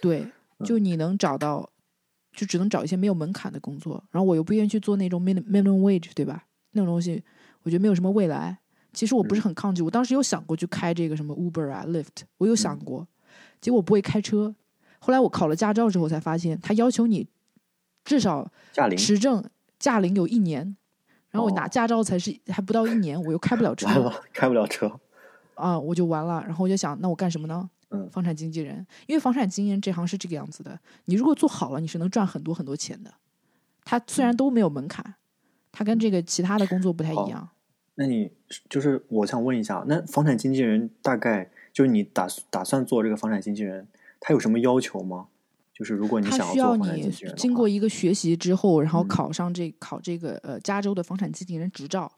[0.00, 0.20] 对，
[0.58, 1.68] 嗯就你能找到，
[2.32, 4.02] 就只能找一些没有门槛的工作。
[4.10, 6.44] 然后我又不愿意去做那种 min minimum wage，对吧？
[6.72, 7.22] 那种东西
[7.62, 8.58] 我觉得没有什么未来。
[8.92, 13.06] 其实我不是很抗拒，我当时有想过去开这个什么 Uber 啊、Lyft，我有想过，
[13.60, 14.54] 结果我不会开车。
[14.98, 17.28] 后来我考了驾照之后才发现，他要求你
[18.04, 19.44] 至少驾龄持证
[19.78, 20.76] 驾龄有一年，
[21.30, 23.86] 然后我拿哦驾照才是还不到一年，我又开不了 车。
[23.86, 24.98] 完了，开不了车。
[25.54, 26.42] 啊，我就完了。
[26.46, 27.68] 然后我就想，那我干什么呢？
[27.90, 33.12] 嗯房产经纪人，因为房产经纪人这行是这个样子的，你如果做好了，你是能赚很多很多钱的。
[33.84, 35.14] 他虽然都没有门槛，
[35.72, 37.48] 他跟这个其他的工作不太一样。
[37.94, 38.30] 那你
[38.68, 43.88] 就是我想问一下，那房产经纪人大概就是你打打算做这个房产经纪人，
[44.20, 45.28] 他有什么要求吗？
[45.72, 52.12] 就是如果你它想需要你做房产经纪人的话经过一个学习之后，然后嗯考上这考这个呃加州的房产经纪人执照。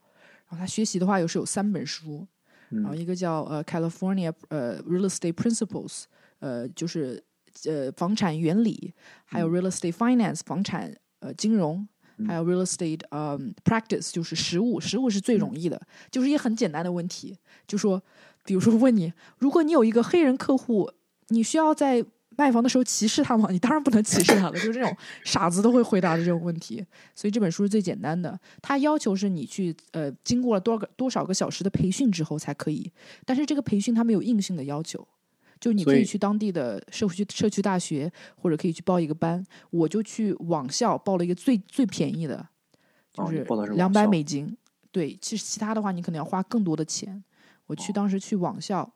[0.49, 2.27] 然后他学习的话，又是有三本书，
[2.71, 2.99] 然后嗯。
[2.99, 6.05] 一个叫呃 California 呃 Real Estate Principles，
[6.39, 7.23] 呃就是
[7.65, 9.51] 呃房产原理，还有嗯。
[9.51, 11.87] Real Estate Finance 房产呃金融，
[12.27, 15.81] 还有 Real Estate 呃 Practice 就是实务，实务是最容易的，
[16.11, 18.03] 就是一些很简单的问题，就说
[18.45, 20.91] 比如说问你，如果你有一个黑人客户，
[21.29, 22.05] 你需要在
[22.37, 23.49] 卖房的时候歧视他吗？
[23.51, 26.85] 你当然不能歧视他了， 就是这种傻子都会回答的这种问题。
[27.14, 32.90] 所以这本书是最简单的，它要求是你去呃经过了多少个多少个小时的培训之后才可以，
[33.27, 35.07] 但是这个培训它没有硬性的要求，
[35.61, 39.45] 就你可以以去当地的社区社区大学，或者可以去报一个班。
[39.71, 42.49] 我就去网校报了一个最最便宜的，
[43.12, 44.57] 就是两百美金。
[44.93, 47.23] 对，其实其他的话你可能要花更多的钱。
[47.66, 48.93] 我去哦当时去网校，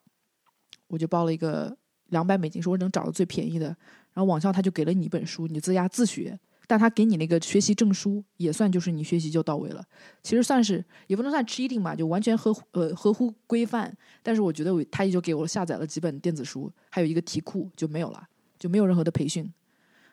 [0.88, 1.76] 我就报了一个
[2.08, 3.66] 两百美金，是我能找到最便宜的。
[4.12, 6.38] 然后网校他就给了你一本书，你自家自学，
[6.68, 9.84] 但他给你那个学习证书，也算就是你学习就到位了。
[10.22, 13.96] 其实算是也不能算 cheating 吧，就完全合乎呃合乎规范。
[14.22, 19.52] 但是我觉得我他也就给我下载了几本电子书，还有一个题库就没有了，就没有任何的培训，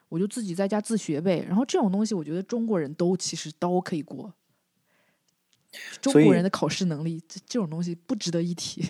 [0.08, 1.44] 我就自己在家自学呗。
[1.46, 4.34] 然后这种东西，我觉得中国人都其实都可以过。
[6.00, 8.84] 中国人的考试能力，这这种东西不值得一提。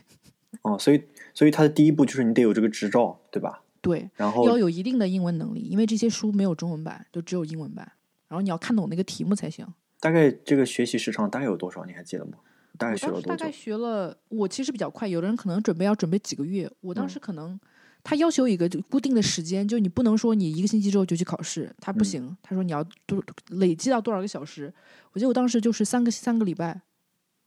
[0.62, 1.02] 哦，所以
[1.34, 3.62] 所以他的第一步就是你得有这个执照，对吧？
[3.80, 7.92] 对，然后要有一定的英文能力，因为这些书没有中文版，就只有英文版。
[8.28, 9.66] 然后你要看懂那个题目才行。
[10.00, 11.84] 大概这个学习时长大概有多少？
[11.84, 12.38] 你还记得吗？
[12.78, 13.52] 大概学了多久大概？
[13.52, 17.58] 学了，我其实比较快，有的人可能准备要准备几个月，我当时可能。
[18.04, 22.36] 他要求一个固定的时间，就你不能说你一个星期之后就去考试，他不嗯行。
[22.42, 24.74] 他说你要多累积到多少个小时。
[25.12, 26.80] 我记得我当时就是三个三个礼拜，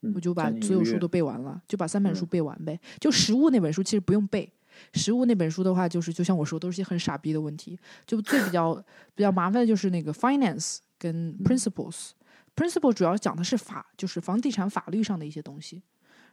[0.01, 2.79] 嗯我就把所有书都背完了，就把三本书嗯背完呗。
[2.99, 4.51] 就实物那本书其实不用背，
[4.93, 7.79] 实物那本书的话，就是就像我说，都是些很傻逼的问题。
[8.05, 8.75] 就最比较
[9.15, 12.11] 比较麻烦的就是那个 finance 跟嗯 principles。
[12.55, 15.83] principle 主要讲的是法，就是房地产法律上的一些东西，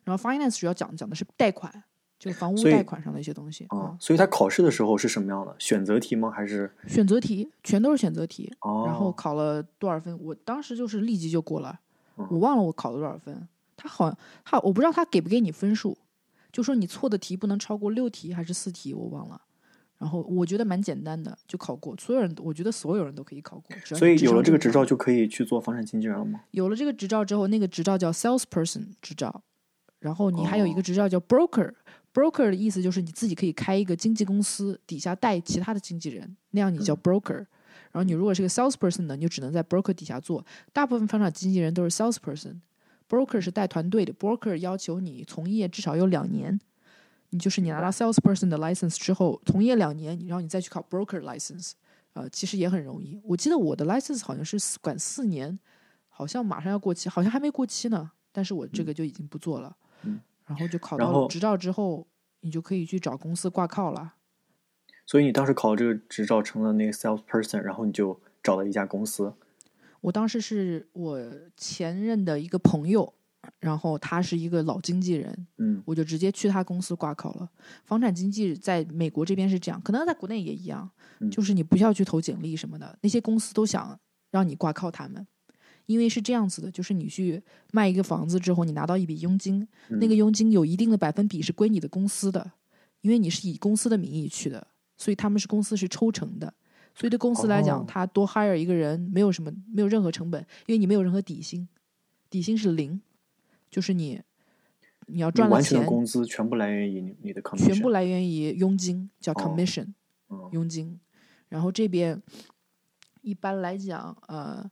[0.05, 1.83] 然后 finance 主要讲讲的是贷款，
[2.16, 3.64] 就房屋贷款上的一些东西。
[3.70, 5.57] 啊，所以他考试的时候是什么样的？
[5.59, 6.31] 选择题吗？
[6.31, 8.85] 还是选择题全都是选择题，哦？
[8.87, 10.16] 然后考了多少分？
[10.22, 11.79] 我当时就是立即就过了，嗯
[12.31, 13.49] 我忘了我考了多少分。
[13.77, 15.97] 他好像他我不知道他给不给你分数，
[16.53, 19.41] 就说你错的题不能超过六题还是四题，我忘了。
[19.99, 21.97] 然后我觉得蛮简单的，就考过。
[21.97, 23.77] 所有人都，我觉得所有人都可以考过。
[23.97, 26.41] 所以有了这个执照就可以去做房产经纪人了吗？
[26.51, 29.43] 有了这个执照之后，那个执照叫 salesperson 执照，
[30.01, 31.73] 然后你还有一哦个执照叫 broker。
[32.13, 37.47] broker 的意思就是你自己可以开一个经纪公司，底下带其他的经纪人，那样你叫 broker。
[37.93, 40.45] 然后你如果是个 salesperson 呢，你就只能在 broker 底下做。
[40.73, 42.61] 大部分房产经纪人都是 salesperson。
[43.09, 46.59] broker 是带团队的，broker 要求你从业至少有两年。
[47.31, 51.73] 你就是你拿到 salesperson 的 license 之后，从业两年，然后你再去考 broker license，
[52.15, 53.21] 呃，其实也很容易。
[53.25, 55.59] 我记得我的 license 好像是四管四年，
[56.09, 58.11] 好像马上要过期，好像还没过期呢。
[58.33, 62.07] 但是我这个就已经不做了，嗯然后就考到执照之后，
[62.40, 64.15] 你就可以去找公司挂靠了。
[65.13, 69.31] 所以你当时考这个执照成了那个 salesperson，然后你就找了一家公司。
[70.00, 71.21] 我当时是我
[71.54, 73.13] 前任的一个朋友，
[73.60, 77.46] 然后他是一个老经纪人，嗯我就直接去他公司挂靠了。
[77.85, 80.90] 房产经纪在美国这边是这样，可能在国内也一样，
[81.21, 84.00] 嗯就是你不需要去投简历什么的，那些公司都想
[84.31, 85.27] 让你挂靠他们，
[85.85, 92.52] 因为是这样子的，就是你去卖一个房子之后，你拿到一笔佣金，嗯那个佣金有一定的百分比是归你的公司的，
[93.02, 94.69] 因为你是以公司的名义去的，
[95.03, 96.55] 所以他们是公司是抽成的。
[96.94, 97.85] 所以对公司来讲，哦。
[97.88, 101.67] 他多 hire 一个人没有什么没有任何成本，因为你没有任何底薪，
[102.31, 103.00] 底薪是零，
[103.69, 104.21] 就是你
[105.07, 109.35] 你要赚了钱完全的，工资全部来源于你你的 commission，全部来源于佣金，叫哦。
[109.35, 109.88] commission、
[110.29, 110.48] 嗯。
[110.53, 111.00] 佣金。
[111.48, 112.23] 然后这边
[113.23, 114.71] 一般来讲，呃，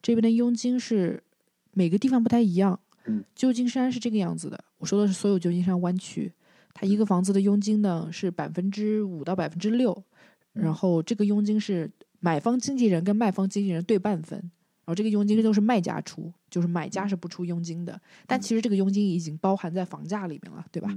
[0.00, 1.24] 这边的佣金是
[1.72, 2.78] 每个地方不太一样。
[3.06, 6.32] 嗯，旧金山是这个样子的，我说的是所有旧金山湾区，
[6.78, 10.04] 它一个房子的佣金呢是百分之五到百分之六，
[10.52, 10.74] 然嗯。
[10.74, 20.88] 后这个佣金是买方经纪人跟卖方经纪人对半分，然后这个佣金都是卖家出，就是买家是不出佣金的，但其实这个佣金已经包含在房价里面了，对吧？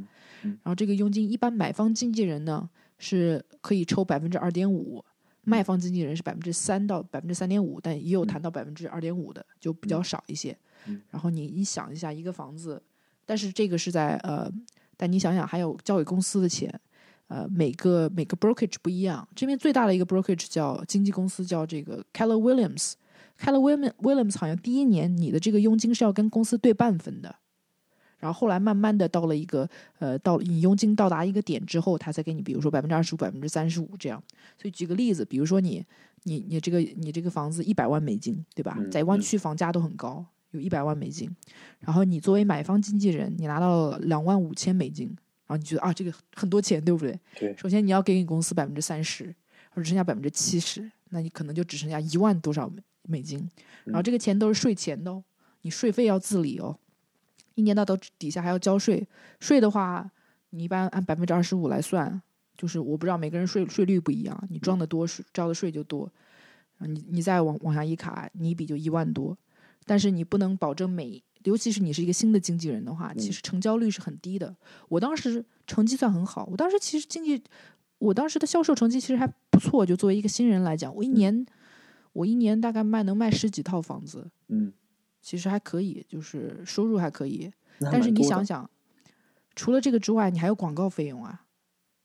[0.41, 5.01] 然后这个佣金一般买方经纪人呢是可以抽百分之二点五，
[5.45, 10.57] 卖方经纪人是百分之三到百分之三点五，但也有谈到百分之二点五的，就比较少一些。
[10.87, 11.01] 嗯。
[11.09, 12.81] 然后你你想一下，一个房子，
[13.25, 14.51] 但是这个是在呃，
[14.99, 16.69] 但你想想还有交给公司的钱，
[17.29, 19.25] 呃，每个每个 brokerage 不一样。
[19.33, 22.95] 这边最大的一个 brokerage 叫经纪公司，叫这个 Keller Williams。
[23.39, 27.33] Keller Williams 好像第一年你的这个佣金是要跟公司对半分的，
[28.17, 29.69] 然后后来慢慢的到了一个
[29.99, 34.21] 呃，到你佣金到达一个点之后，他才给你，比如说百分之二十五、百分之三十五这样。
[34.57, 35.81] 所以举个例子，比如说你
[36.23, 38.75] 你你这个你这个房子一百万美金，对吧？
[38.77, 41.29] 嗯在湾嗯区房价都很高，有一百万美金。
[41.79, 45.07] 然后你作为买方经纪人，你拿到了两万五千美金，
[45.47, 47.19] 然后你觉得啊，这个很多钱，对不对？
[47.35, 49.33] 对首先你要给你公司百分之三十，
[49.71, 53.49] 或者剩下百分之七十，那你可能就只剩下一万多少美美金。
[53.85, 55.23] 然后这个钱都是税前的哦，
[55.61, 56.77] 你税费要自理哦，
[57.55, 59.07] 一年到头底下还要交税。
[59.39, 60.09] 税的话，
[60.51, 62.21] 你一般按百分之二十五来算，
[62.57, 66.11] 就是我不知道每个人税税率不一样，你装的多，税交的税就多。
[66.79, 69.37] 你你再往往下一卡，你一笔就一万多，
[69.89, 74.55] 但是你不能保证每，尤其是你是一个新的经纪人的话，其嗯实成交率是很低的。
[74.87, 77.43] 我当时成绩算很好，我当时其实经济，
[77.97, 81.43] 我当时的销售成绩其实还不错，就作为一个新人来讲，我一年、
[82.13, 84.71] 我一年大概卖能卖十几套房子，嗯，
[85.23, 87.51] 其实还可以，就是收入还可以。
[87.79, 88.69] 但是你想想，
[89.55, 91.45] 除了这个之外，你还有广告费用啊。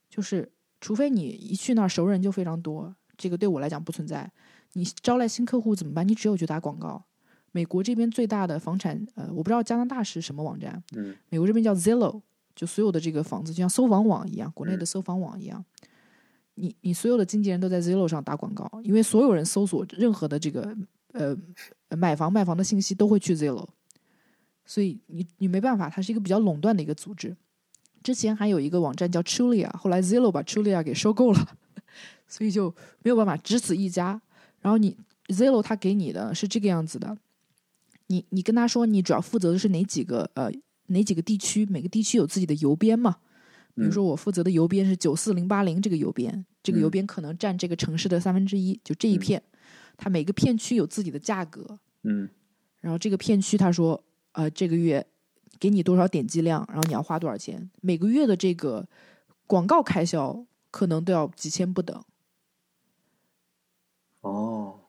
[0.09, 4.33] 就是除非你一去那儿熟人就非常多，这个对我来讲不存在。
[4.73, 6.09] 你招来新客户怎么办？
[6.09, 7.05] 你只有去打广告。
[7.55, 12.21] 美国这边最大的房产，呃，我不知道加拿大是什么网站，嗯美国这边叫 Zillow，
[12.57, 15.65] 就所有的这个房子就像搜房网一样，国内的嗯搜房网一样。
[16.57, 20.77] 你你所有的经纪人都在 Zillow 上打广告，因为所有人搜索任何的这个
[21.13, 21.37] 呃
[21.97, 23.69] 买房卖房的信息都会去 Zillow，
[24.67, 27.37] 所以你你没办法，它是一个比较垄断的一个组织。
[28.03, 31.57] 之前还有一个网站叫 Trulia，后来 Zillow 把 Trulia 给收购了，
[32.27, 32.75] 所以就
[33.05, 34.21] 没有办法，只此一家。
[34.61, 34.97] 然后你
[35.29, 37.17] Zillow 它给你的是这个样子的，
[38.07, 40.51] 你你跟他说你主要负责的是哪几个呃
[40.87, 43.17] 哪几个地区，每个地区有自己的邮编嘛。
[43.75, 46.91] 比如说我负责的邮编是九四零八零这个邮编，这个邮嗯。
[46.91, 49.19] 编可能占这个城市的三分之一，就这一嗯。
[49.19, 49.43] 片，
[49.97, 52.29] 它每个片区有自己的价格，嗯。
[52.81, 55.05] 然后这个片区他说，呃，这个月
[55.59, 58.87] 给你多少点击量，然后你要花多少钱，每个月的这个
[59.47, 62.05] 广告开销可能都要几千不等，
[64.21, 64.81] 哦，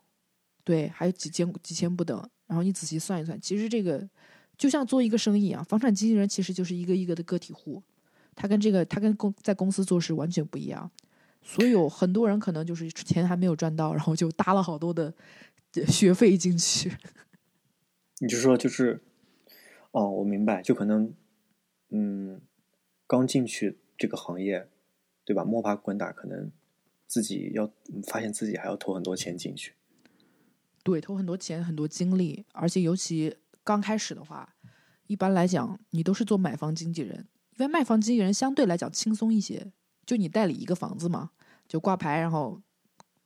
[0.63, 2.30] 对，还有几千几千不等。
[2.47, 4.07] 然后你仔细算一算，其实这个
[4.57, 7.81] 就像做一个生意啊，房产经纪人其实就是一个一个的个体户，
[8.35, 10.89] 他跟这个他跟公在公司做事完全不一样。
[11.41, 15.13] 所有很多人可能就是钱还没有赚到，然后就搭了好多的
[15.87, 16.91] 学费进去。
[18.19, 19.01] 你就说就是，
[19.91, 21.13] 哦，我明白，就可能，
[21.89, 22.41] 嗯，
[23.05, 24.67] 刚进去这个行业，
[25.23, 25.43] 对吧？
[25.43, 26.51] 摸爬滚打，可能
[27.05, 27.69] 自己要
[28.07, 29.73] 发现自己还要投很多钱进去。
[30.86, 34.47] 对，投很多钱、很多精力，而且尤其刚开始的话，
[35.07, 37.27] 一般来讲，你都是做买方经纪人，
[37.57, 39.71] 因为卖方经纪人相对来讲轻松一些，
[40.05, 41.31] 就你代理一个房子嘛，
[41.67, 42.61] 就挂牌，然后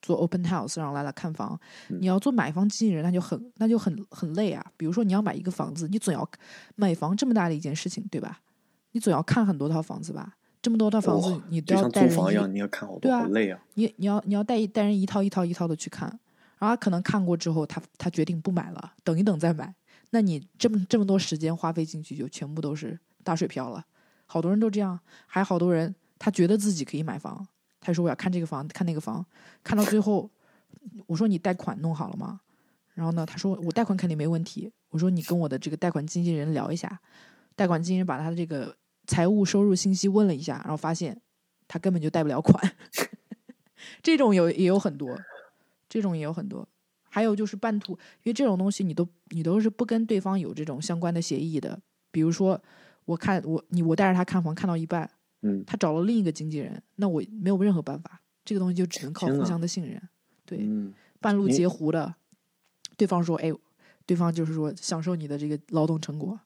[0.01, 1.59] 做 open house 让来来看房。
[1.89, 4.65] 你要做买方经纪人，那就很那就很很累啊。
[4.77, 6.25] 比如说你要买一个房子，你总要
[6.77, 8.39] 买房这么大的一件事情，对吧？
[8.93, 10.37] 你总要看很多套房子吧？
[10.61, 13.61] 这么多套房子，你都要带人一租房一样，你要看好多，对啊好累啊。
[13.75, 16.19] 你你要你要带一带人一套一套一套的去看，
[16.59, 19.73] 然后他可能看过之后，他他决定不买了，等一等再买。
[20.11, 23.85] 那你这么这么多时间花费进去，就全部都是打水漂了。
[24.25, 27.47] 好多人都这样，还好多人他觉得自己可以买房，
[27.79, 29.25] 他说我要看这个房，看那个房，
[29.63, 30.29] 看到最后，
[31.07, 32.41] 我说你贷款弄好了吗？
[32.93, 34.71] 然后呢，他说我贷款肯定没问题。
[34.89, 36.99] 我说你跟我的这个贷款经纪人聊一下，
[37.55, 38.75] 贷款经纪人把他的这个
[39.07, 41.21] 财务收入信息问了一下，然后发现
[41.67, 42.75] 他根本就贷不了款。
[44.03, 45.17] 这种有也有很多，
[45.89, 46.65] 这种也有很多。
[47.11, 51.81] 还有就是半途，因为这种东西你都你都是不跟对方有这种相关的协议的。
[52.11, 52.61] 比如说，
[53.05, 55.09] 我看我你我带着他看房看到一半，
[55.41, 59.99] 嗯，他找了另一个经纪人，那我没有任何办法，这个东西就只能靠互相的信任。
[60.45, 62.13] 对，嗯半路截胡的，
[62.95, 63.51] 对方说：“哎，
[64.05, 66.39] 对方就是说享受你的这个劳动成果。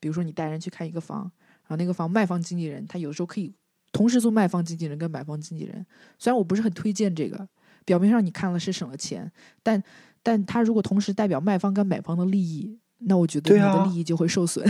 [0.00, 1.22] 比如说你带人去看一个房，
[1.62, 3.54] 然后那个房卖方经纪人他有时候可以
[3.90, 5.84] 同时做卖方经纪人跟买方经纪人。
[6.18, 7.48] 虽然我不是很推荐这个，
[7.88, 9.32] 表面上你看了是省了钱，
[9.62, 9.82] 但
[10.22, 14.62] 但他如果同时代表卖方跟买方的利益，那我觉得你的利益就会受损。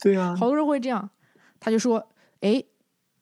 [0.00, 1.10] 对啊， 好多人会这样，
[1.60, 2.08] 他就说
[2.40, 2.64] ：“哎，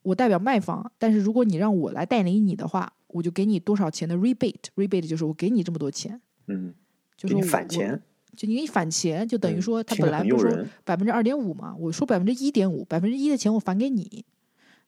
[0.02, 6.72] 我代表卖方，但是如果你让我来代理你的话，我就给你多少钱的 rebate，rebate 就是我给你这么多钱，嗯，
[7.16, 8.00] 就你返钱，
[8.36, 14.24] 就你给你返钱，就等于嗯说他本来不是说百分之二点五嘛，我说百分之一点五，百分之一的钱我返给你，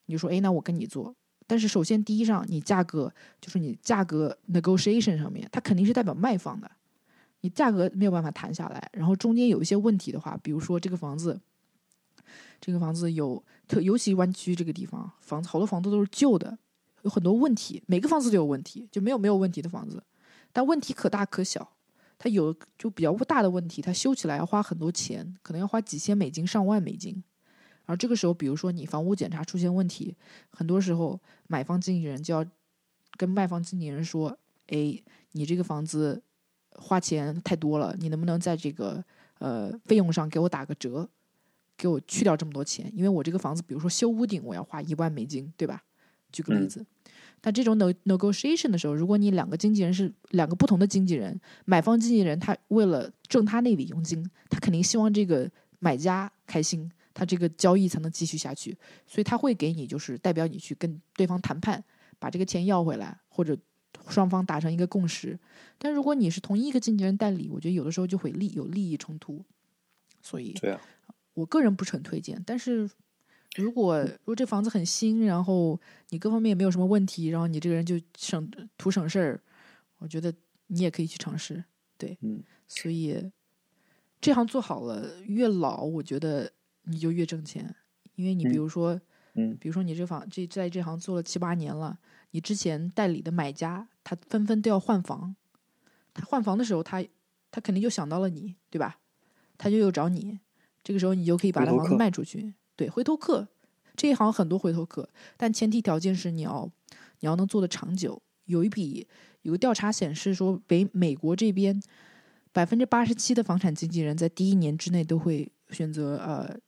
[0.07, 1.17] 你就说哎，那我跟你做。
[1.47, 6.71] 但是首先第一上，你价格就是你价格 negotiation 上面，它肯定是代表卖方的，
[7.41, 8.91] 你价格没有办法谈下来。
[8.93, 11.41] 然后中间有一些问题的话，比如说这个房子，
[12.61, 16.59] 这个房子有特尤其湾区这个地方，房子好多房子都是旧的，
[17.03, 20.03] 有很多问题，每个房子都有问题，就没有没有问题的房子，
[20.53, 21.73] 但问题可大可小。
[22.19, 27.25] 它有就比较大的问题，它修起来要花很多钱，可能要花几千美金、上万美金。
[27.85, 30.15] 然后这个时候，比如说你房屋检查出现问题，
[30.51, 32.45] 很多时候买方经纪人就要
[33.17, 35.03] 跟卖方经纪人说：“哎，
[35.33, 36.23] 你这个房子
[36.77, 39.05] 花钱太多了，你能不能在这个
[39.39, 41.09] 呃费用上给我打个折，
[41.77, 42.91] 给我去掉这么多钱？
[42.95, 45.83] 因为我这个房子，比如说修屋顶，我要花一万美金，对吧？
[46.31, 46.87] 举个例嗯子。
[47.45, 61.83] 但这种 no negotiation 的时候，如果你两个经纪人是两个不同的经纪人，买方经纪人他为了挣他那笔佣金，他肯定希望这个买家开心，他这个交易才能继续下去，所以他会给你就是代表你去跟对方谈判，
[62.19, 63.57] 把这个钱要回来，或者
[64.09, 65.39] 双方达成一个共识。
[65.79, 69.45] 但如果你是同一个经纪人代理，我觉得有的时候就会利有利益冲突，
[70.23, 70.81] 所以对啊，
[71.35, 72.43] 我个人不是很推荐。
[72.47, 72.89] 但是
[73.57, 79.43] 如果如果这房子很新，然后你各方面也没有什么问题，然后你这个人就省图省事儿，
[79.99, 80.33] 我觉得
[80.69, 81.63] 你也可以去尝试。
[81.99, 83.31] 对，嗯，所以
[84.21, 86.51] 这行做好了，越老我觉得
[86.85, 87.75] 你就越挣钱，
[88.15, 89.01] 因为你比嗯如说，
[89.35, 91.99] 嗯比如说你这房这在这行做了七八年了，
[92.33, 95.35] 你之前代理的买家他纷纷都要换房，
[96.13, 97.05] 他换房的时候他
[97.51, 98.99] 他肯定就想到了你，对吧？
[99.59, 100.41] 他就又找你，
[100.83, 102.55] 这个时候你就可以把他房子卖出去。
[102.75, 103.47] 对，回头客
[103.95, 106.71] 这一行很多回头客，但前提条件是你要
[107.21, 108.21] 你要能做的长久。
[108.47, 109.07] 有一笔
[109.43, 111.81] 有个调查显示说，北美国这边
[112.53, 116.59] 百分之八十七的房产经纪人在第一年之内都会选择呃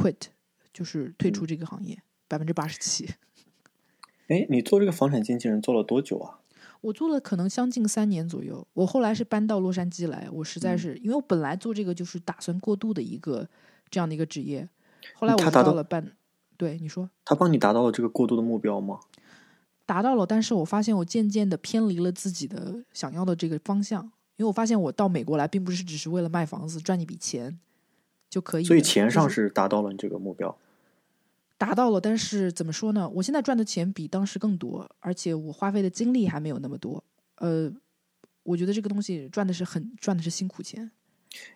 [0.00, 0.28] quit，
[0.72, 3.08] 就是退出这个行业，百分之八十七。
[4.28, 6.38] 哎，你做这个房产经纪人做了多久啊？
[6.82, 13.46] 我做了可能将近三年左右，我后来是搬到洛杉矶来，我实在嗯是、因为我本来做这个就是打算过渡的一个
[13.90, 14.66] 这样的一个职业，
[15.14, 16.12] 后来我达到了半，
[16.56, 19.00] 对你说他帮你达到了这个过渡的目标吗？
[19.84, 24.04] 达到了，但是我发现我渐渐的偏离了自己的想要的这个方向，
[24.36, 27.58] 因为我发现我到美国来并不是只是为了卖房子赚一笔钱
[28.30, 30.56] 就可以，所以钱上是是达到了你这个目标。
[31.58, 33.06] 达到了，但是怎么说呢？
[33.16, 37.04] 我现在赚的钱比当时更多，而且我花费的精力还没有那么多。
[37.34, 37.70] 呃，
[38.44, 40.90] 我觉得这个东西赚的是很赚的是辛苦钱，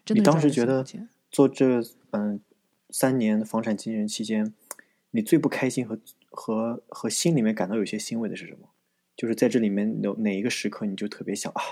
[0.04, 1.08] 真你的是赚的是当时觉得。
[1.30, 2.38] 做这嗯
[2.90, 4.54] 三年的房产经纪人期间，
[5.10, 5.98] 你最不开心和
[6.30, 8.68] 和和心里面感到有些欣慰的是什么？
[9.16, 11.62] 就是在这里面有哪一个时刻你就特别想啊，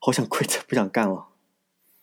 [0.00, 1.28] 好想 quit，不想干了。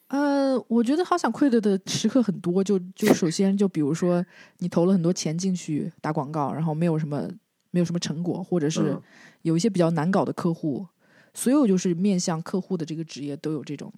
[0.07, 4.25] 呃，我觉得好想 quit 的时刻很多，就就首先就比如说
[4.59, 7.29] 你投了很多钱进去打广告，然后没有什么
[7.71, 9.01] 没有什么成果，或者是嗯
[9.41, 10.87] 有一些比较难搞的客户，
[11.33, 13.93] 所有就是面向客户的这个职业都有这种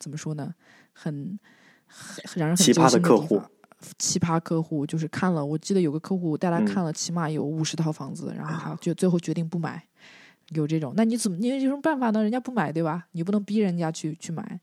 [0.00, 0.52] 怎么说呢，
[0.92, 1.38] 很
[1.86, 3.40] 很很让人很揪奇葩的客户。
[3.98, 9.84] 奇葩客户就是看了，我记得有个客户带他嗯看了，起码有五十套房子，然后他就最后决定不买，
[10.50, 10.92] 有这种。
[10.96, 12.22] 那你怎么你有什么办法呢？
[12.22, 13.06] 人家不买，对吧？
[13.12, 14.60] 你不能逼人家去去买。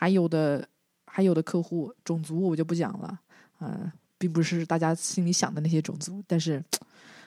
[0.00, 0.68] 还有的
[1.06, 3.18] 还有的客户种族我就不讲了，
[3.58, 6.64] 呃，并不是大家心里想的那些种族，但是，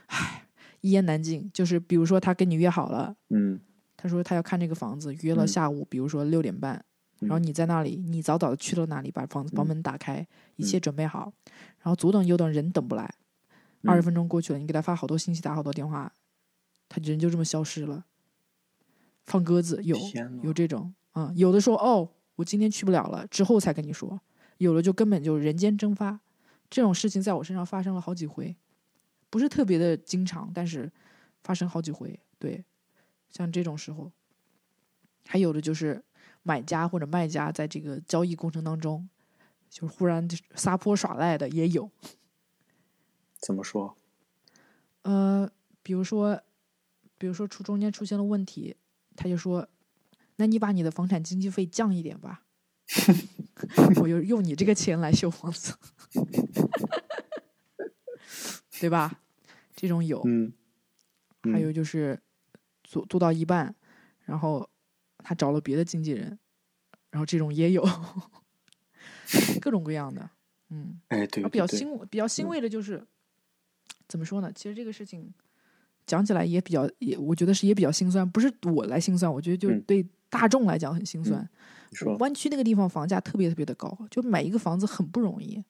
[0.06, 0.48] 唉，
[0.80, 1.52] 一言难尽。
[1.54, 3.60] 就是比如说他跟你约好了，嗯。
[3.98, 5.48] 他说他要看这个房子，约了嗯。
[5.48, 6.82] 下午，比如说六点半，
[7.20, 7.44] 然后嗯。
[7.44, 9.68] 你在那里，你早早的去了那里，把房子房嗯。
[9.68, 11.34] 门打开，一切准备好，
[11.80, 13.14] 然后左等右等，人等不来，
[13.84, 14.04] 二十嗯。
[14.04, 16.14] 分钟过去了，你给他发好多信息，打好多电话，
[16.88, 18.06] 他人就这么消失了，
[19.26, 19.98] 放鸽子，有
[20.42, 22.10] 有这种啊、有的说哦，
[22.42, 24.20] 我今天去不了了，之后才跟你说。
[24.58, 26.20] 有了就根本就人间蒸发。
[26.70, 28.56] 这种事情在我身上发生了好几回，
[29.30, 30.92] 不是特别的经常，但是
[31.44, 32.20] 发生好几回。
[32.40, 32.64] 对，
[33.30, 34.12] 像这种时候，
[35.26, 36.04] 还有的就是
[36.44, 39.08] 买家或者卖家在这个交易过程当中，
[39.70, 41.90] 就是忽然撒泼耍赖的也有。
[43.40, 43.98] 怎么说？
[45.02, 45.52] 呃，
[45.84, 46.42] 比如说，
[47.18, 48.76] 比如说出中间出现了问题，
[49.16, 49.68] 他就说
[50.42, 52.42] ：“那你把你的房产经纪费降一点吧。
[54.02, 55.76] ”我就用你这个钱来修房子，
[58.82, 59.22] 对吧？
[59.76, 60.52] 这种有，嗯，
[61.44, 62.20] 还有就是
[62.84, 63.76] 做做到一半，
[64.26, 64.68] 然后
[65.20, 66.40] 他找了别的经纪人，
[67.12, 67.88] 然后这种也有，
[69.62, 70.28] 各种各样的，
[70.70, 73.06] 嗯，哎，对，比较欣比较欣慰的就是
[74.08, 74.52] 怎么说呢？
[74.52, 75.32] 其实这个事情
[76.08, 81.48] 讲起来也比较也，我觉得是也比较心酸，不是我来心酸，我觉得就是对大众来讲很心酸。
[82.18, 85.64] 湾区那个地方房价特别特别的高，就买一个房子很不容易。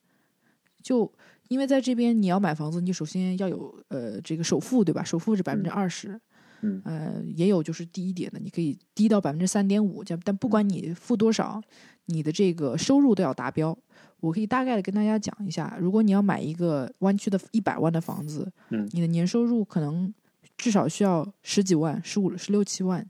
[0.82, 1.12] 就
[1.50, 5.04] 因为在这边你要买房子，你首先要有呃这个首付对吧？
[5.04, 6.20] 首付是百分之二十，
[6.62, 11.62] 嗯，呃也有就是低一点的，你可以低到百分之三点五，但不管你付多少，
[12.06, 13.78] 你的这个收入都要达标。
[14.20, 20.14] 我可以大概的跟大家讲一下，如果你要买一个湾区的一百万的房子，嗯，你的年收入可能
[20.56, 23.08] 至少需要十几万、十五、十六七万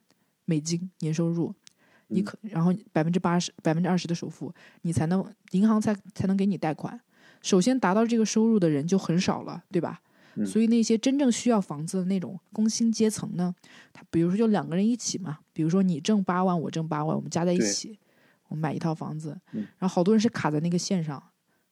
[0.52, 1.56] 美金年收入。
[2.14, 7.00] 你可然后百分之八十百分之二十的首付，你才能银行才才能给你贷款。
[7.42, 10.02] 首先达到这个收入的人就很少了，对吧？
[10.46, 13.56] 所以那些真正需要房子的那种工薪阶层呢，
[13.94, 17.98] 他比如说就两个人一起嘛，比如说你挣八万，我挣八万，我们加在一起，
[18.50, 19.40] 我们买一套房子。
[19.52, 21.22] 然后好多人是卡在那个线上，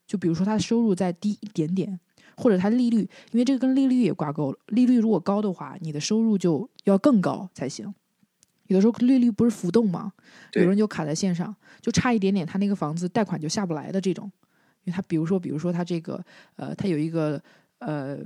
[0.07, 1.99] 就比如说他的收入再低一点点，
[2.37, 2.99] 或者他利率，
[3.31, 7.93] 因为这个跟利率也挂钩了，利率如果高的话，你的收入就要更高才行。
[8.69, 10.13] 有的时候利率不是浮动嘛，
[10.53, 14.31] 有人就卡在线上，就差一点点，他那个房子贷款就下不来的这种。
[14.85, 16.23] 因为他比如说，比如说他这个
[16.55, 17.41] 呃，他有一个
[17.79, 18.17] 呃，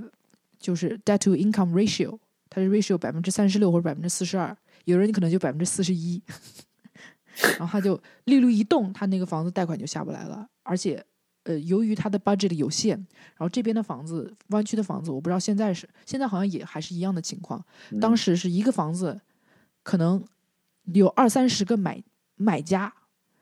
[0.58, 2.16] 就是 debt to income ratio，
[2.48, 6.22] 它是 ratio 百分之三十六或者百分之四十二，有人可能就百分之四十一，
[7.58, 10.46] 然后他就利率一动，他那个房子贷款就下不来了。
[10.62, 11.04] 而且
[11.42, 12.96] 呃，由于他的 budget 有限，
[13.36, 17.62] 然后这边的房子，湾区的房子，我不知道现在是现在好像也还是一样的情况。
[18.00, 19.20] 当时是一个房子
[19.82, 20.24] 可能。
[20.92, 22.02] 有二三十个买
[22.36, 22.92] 买家，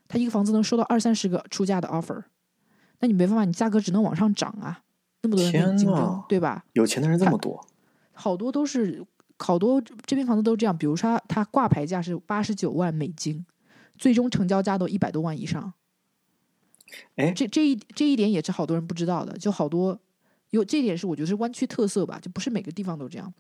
[0.06, 2.22] 他一个房子能收到二三十个出价的 offer，
[3.00, 4.82] 那你没办法，你价格只能往上涨啊！
[5.22, 6.64] 那么多人竞争，对吧？
[6.72, 7.66] 有钱的人这么多，
[8.12, 9.04] 好多都是
[9.38, 10.76] 好多这边房子都这样。
[10.76, 13.44] 比如说，他挂牌价是八十九万美金，
[13.96, 15.72] 最终成交价都一百多万以上。
[17.16, 19.98] 哎，这这一这一点也是好多人不知道的，就好多
[20.50, 23.32] 有这一点是我觉得是湾区特色吧，就不是每个地方都这样。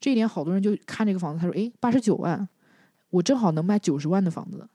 [0.00, 2.48] 这一点好多人就看这个房子，他说：“哎，八十九万。”
[3.10, 4.68] 我正好能卖九十万的房子，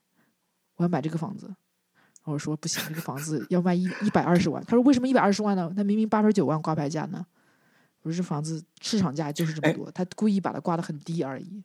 [0.76, 1.48] 我要买这个房子。
[1.48, 4.64] 然后我说不行，这个房子要卖一一百二十万。
[4.66, 5.72] 他说为什么一百二十万呢？
[5.76, 7.26] 他明明八十九万挂牌价呢。
[8.02, 11.64] 我说这房子市场价就是这么多，他故意把它挂的很低而已。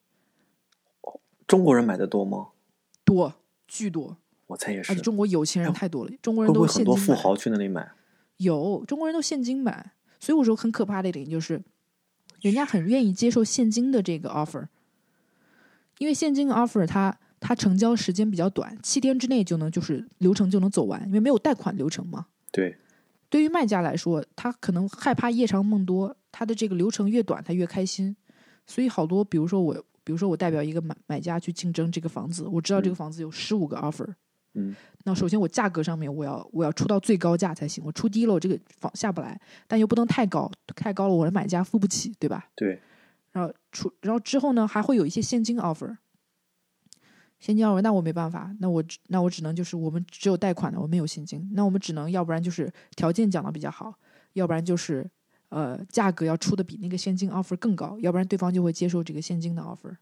[1.47, 2.49] 中国人买的多吗？
[3.05, 3.35] 多，
[3.66, 4.16] 巨多。
[4.47, 4.93] 我猜也是。
[4.93, 7.91] 而且中国有钱人太多了，中国人都很多富豪去那里买。
[8.37, 11.62] 有中国人都现金买，所以我说很可怕的一点就是，
[12.41, 14.68] 人家很愿意接受现金的这个 offer。
[16.01, 22.24] 因为现金 offer 它它成交时间比较短，七天之内就能就是流程就能走完，因为没有贷款流程嘛。
[22.51, 22.74] 对，
[23.28, 28.16] 对于卖家来说，他可能害怕夜长梦多，他的这个流程越短，他越开心。
[28.66, 34.09] 所以好多，比如说我，比如说我代表一个买买家去竞争这个房子，我知道这个房子有十五个 offer，
[34.55, 34.74] 嗯，
[35.05, 39.38] 那首先我价格上面我要我要出到最高价才行，我出低了我这个房下不来，
[39.68, 42.48] 但又不能太高，太高了我的买家付不起，对吧？
[42.57, 42.80] 对。
[43.33, 45.97] 然后出，然后之后呢，还会有一些现金 offer。
[47.39, 53.95] 现金 offer，那我没办法，那我那我只能就是我们只有贷款的，我没有现金，那我们只能要不然就是条件讲的比较好，
[54.35, 55.11] 要不然就是
[55.49, 59.97] 呃价格要出的比那个现金 offer 更高，要不然对方就会接受这个现金的 offer。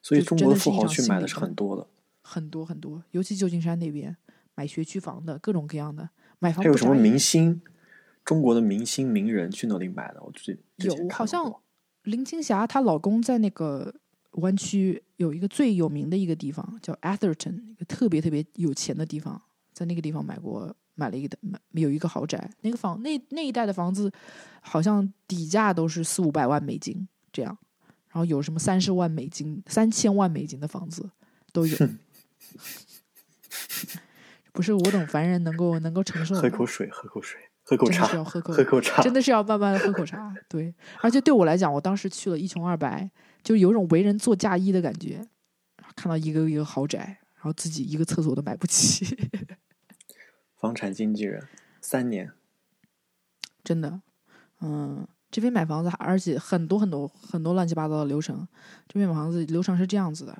[0.00, 1.88] 所以中国的富豪去买的是很多的，
[2.22, 4.16] 很多很多，尤其旧金山那边
[4.54, 6.62] 买学区房的各种各样的买房。
[6.62, 7.60] 还有什么明星？
[8.28, 11.50] 中国的明星名人去那里买的，我最有好像
[12.02, 13.94] 林青霞她老公在那个
[14.32, 19.40] 湾区有一个最有名的一个地方叫 Atherton，一个特别特别有钱的地方，
[19.72, 24.12] 在那个地方买过买了一个买有一个豪宅，那个房那那一带的房子
[24.60, 27.56] 好像底价都是四五百万美金这样，
[28.10, 31.08] 然后有什么三十万美金、三千万美金的房子
[31.50, 31.88] 都有，
[34.52, 36.34] 不是我等凡人能够能够承受。
[36.34, 37.40] 喝口水，喝口水。
[37.68, 40.34] 喝口茶，喝口喝口茶，真的是要慢慢的喝口茶。
[40.48, 43.10] 对，而且对我来讲，我当时去了一穷二白，
[43.42, 45.28] 就有种为人做嫁衣的感觉。
[45.94, 49.04] 看到一个一个豪宅，然后自己一个厕所都买不起。
[50.56, 51.46] 房产经纪人
[51.82, 52.32] 三年，
[53.62, 54.00] 真的，
[54.62, 58.48] 嗯，这边买房子，而且很多很多很多乱七八糟的流程。
[58.86, 60.38] 这边买房子流程是这样子的，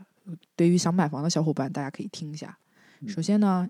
[0.57, 2.57] 对于想买房的小伙伴，大家可以听一下。
[3.07, 3.69] 首先呢，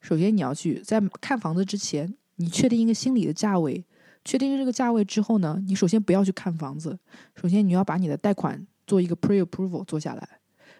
[0.00, 3.84] 首先你要去在看房子之前，你确定一个心理的价位。
[4.24, 6.98] 确定这个价位之后呢，你首先不要去看房子，
[7.34, 10.28] 首先你要把你的贷款做一个 pre approval 做下来。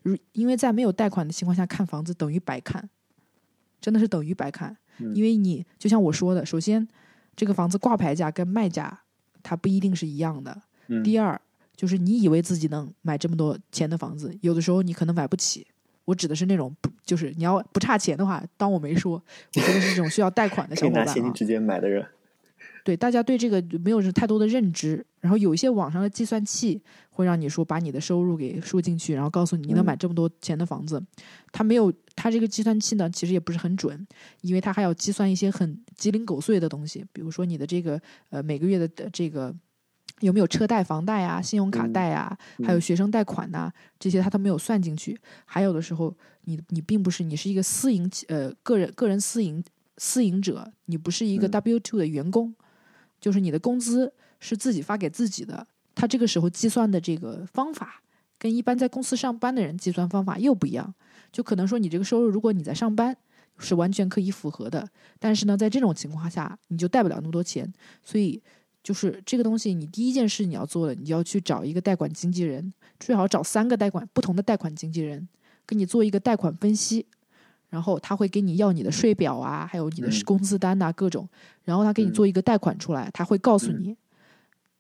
[0.03, 2.91] 如因为在没有贷款的情况下看房子等于白看，
[3.81, 4.77] 真的是等于白看。
[5.15, 6.87] 因为你就像我说的，首先
[7.37, 9.01] 这个房子挂牌价跟卖价
[9.43, 10.61] 它不一定是一样的。
[11.03, 11.41] 第二
[11.75, 15.67] 就是你以为自己能买这么多钱的房子，有的时候你可能买不起。
[16.09, 19.23] 我指的是那种不就是你要不差钱的话，当我没说。
[19.57, 21.05] 我说的是这种需要贷款的小伙伴啊。
[21.05, 22.03] 拿现金直接买的人。
[22.83, 26.81] 对，大家对这个没有太多的认知，然后有一些网上的计算器
[27.11, 31.03] 会让你说把你的收入给输进去，然后告诉你你能买这么多钱的房子，
[31.53, 34.07] 它没有，它这个计算器呢其实也不是很准，
[34.41, 38.01] 因为它还要计算一些很鸡零狗碎的东西，比如说你的这个
[38.31, 39.55] 呃每个月的这个
[40.21, 45.19] 有没有车贷、房贷啊、信用卡贷啊，还有学生贷款呐，这些他都没有算进去。
[45.45, 49.63] 还有的时候，你你并不是你是一个私营呃个人个人私营
[49.97, 52.55] 私营者，你不是一个 W two 的员工。
[53.21, 58.01] 就是你的工资是自己发给自己的，他这个时候计算的这个方法
[58.39, 60.95] 跟一般在公司上班的人计算方法又不一样。
[61.33, 63.17] 就可能说你这个收入，如果你在上班
[63.59, 64.89] 是完全可以符合的，
[65.19, 67.71] 但是呢，在这种情况下你就贷不了那么多钱。
[68.05, 68.41] 所以
[68.89, 75.29] 就是这个东西，你第一件事你要做的，你就要去找一个贷款经纪人，最好找三个贷款不同的贷款经纪人，
[75.67, 77.05] 给你做一个贷款分析。
[77.69, 81.29] 然后他会给你要你的税表啊，还有你的工资单呐，各种。
[81.65, 83.95] 然后他给你做一个贷款出来，他会告诉你，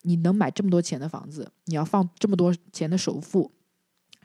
[0.04, 3.52] 你能买这么多钱的房子，你要放这么多钱的首付，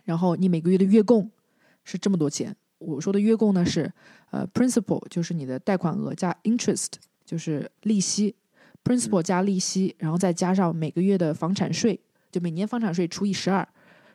[0.06, 1.30] 然后你每个月的月供
[1.84, 2.56] 是这么多钱。
[2.78, 3.92] 我说的月供呢是，
[4.32, 6.88] 呃，principal 就是你的贷款额加 interest
[7.26, 8.34] 就是利息
[8.84, 12.00] ，principal 加利息，然后再加上每个月的房产税，
[12.32, 13.68] 就每年房产税除以十二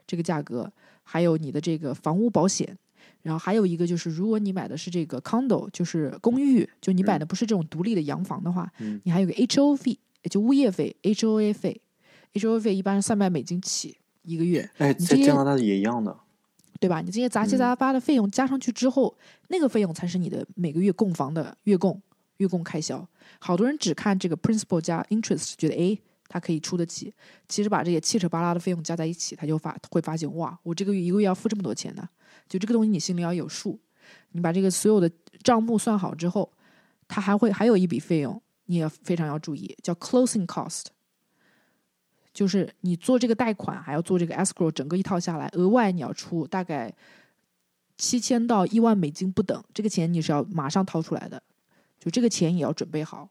[0.06, 0.70] 这个价格，
[1.02, 2.76] 还有你的这个房屋保险。
[3.22, 8.70] 然后还有一个就是，如果你买的是这个 condo，就是公寓，就你买的不是这种独立的洋房的话，
[9.02, 9.98] 你还有个 H O 费，
[10.30, 11.80] 就物业费，H O A 费
[12.34, 14.70] ，H O A 费一般是三百美金起一个月。
[14.78, 16.16] 哎，在加拿大也一样的，
[16.78, 17.00] 对吧？
[17.00, 19.14] 你这些杂七杂八的费用加上去之后，
[19.48, 22.00] 那个费用才是你的每个月供房的月供、
[22.39, 23.07] 月供开销。
[23.39, 27.14] 好多人只看这个 principal 加 interest，觉得哎，他可以出得起。
[27.47, 32.09] 其实把这些七扯八拉的费用加在一起，他就发会发现哇，我这个月一个月要付这么多钱呢。
[32.49, 33.78] 就这个东西，你心里要有数。
[34.32, 35.11] 你把这个所有的
[35.43, 36.51] 账目算好之后，
[37.07, 40.86] 他还会还有一笔费用，你也非常要注意，叫 closing cost。
[42.32, 46.95] 就是你做这个贷款，还要做这个 escrow，整个一套下来，额外你要出大概
[47.97, 49.62] 七千到一万美金不等。
[49.74, 51.43] 这个钱你是要马上掏出来的，
[52.11, 53.28] 这个钱也要准备好。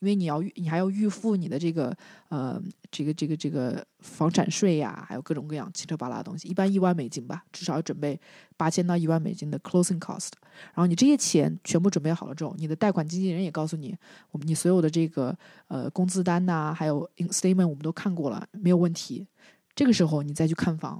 [0.00, 1.92] 因为你要你还要预付你的这个
[2.28, 8.20] 呃这个这个这个房产税呀，还有各种各样七车八拉的东西，一般一万美金吧，至少要准备
[8.56, 10.28] 八千到一万美金的 closing cost。
[10.72, 13.92] 然后你这些钱全部准备好了之后，你的贷款经纪人也告诉你，
[14.30, 15.36] 我们你所有的这个
[15.66, 19.26] 呃工资单呐，还有 statement 我们都看过了，没有问题。
[19.74, 20.92] 这个时候你再去看房，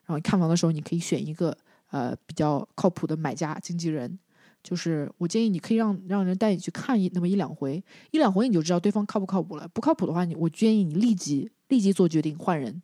[0.00, 1.56] 然后你看房的时候，你可以选一个
[1.92, 4.18] 呃比较靠谱的买家经纪人。
[4.62, 7.82] 就是我建议你可以让让人带你去看一那么一两回，
[8.12, 9.66] 一两回你就知道对方靠不靠谱了。
[9.74, 12.80] 不靠谱的话，你我建议你立即立即做决定换人，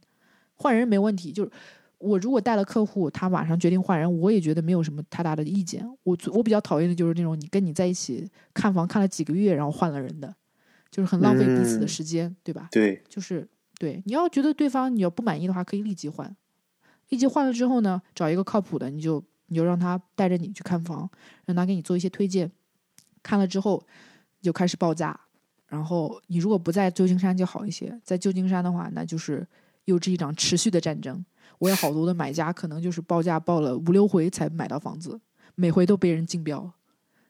[0.54, 1.30] 换人没问题。
[1.30, 1.50] 就是
[1.98, 5.88] 我如果带了客户，他马上决定换人，我也觉得没有什么太大的意见。
[6.02, 10.34] 我我比较讨厌的就是那种你跟你在一起看房看了几个月，然后换了人的，
[10.90, 12.66] 就是很浪费彼此的时间，对吧？
[12.72, 13.48] 对，就是
[13.78, 14.02] 对。
[14.04, 16.36] 你要觉得对方你要不满意的话，可以立即换。
[17.10, 19.22] 立即换了之后呢，找一个靠谱的，你就。
[19.48, 21.10] 你就让他带着你去看房，
[21.44, 22.50] 让他给你做一些推荐。
[23.22, 23.84] 看了之后，
[24.40, 25.18] 就开始报价。
[25.66, 29.46] 然后你如果不在旧金山就好一些，在旧金山的话，那就是
[29.84, 31.22] 又是一场持续的战争。
[31.58, 35.20] 我有好多的买家，可能就是报价报了五六回才买到房子，
[35.56, 36.72] 每回都被人竞标。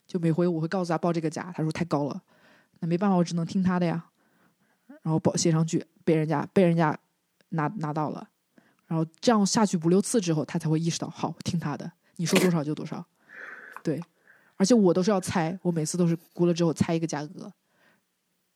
[0.06, 2.22] 就每回我会告诉他报这个价，他说太高了，
[2.78, 4.04] 那没办法，我只能听他的呀。
[5.02, 6.96] 然后报写上去，被人家被人家
[7.50, 8.28] 拿拿到了。
[8.86, 11.90] 然后这样下去五六次之后，他才会意识到，好，听他的。
[12.18, 13.04] 你说多少就多少，
[13.82, 14.02] 对，
[14.56, 17.52] 而且我都是要猜，我每次都是估了之后猜一个价格，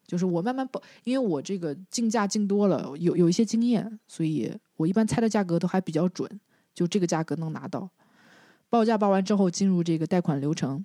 [0.04, 6.28] 就是我慢慢报，因为我这个竞价竞多了，有有一些经验，所以我一般猜的价格都还比较准，
[6.74, 7.88] 就这个价格能拿到。
[8.68, 10.84] 报价报完之后，进入这个贷款流程，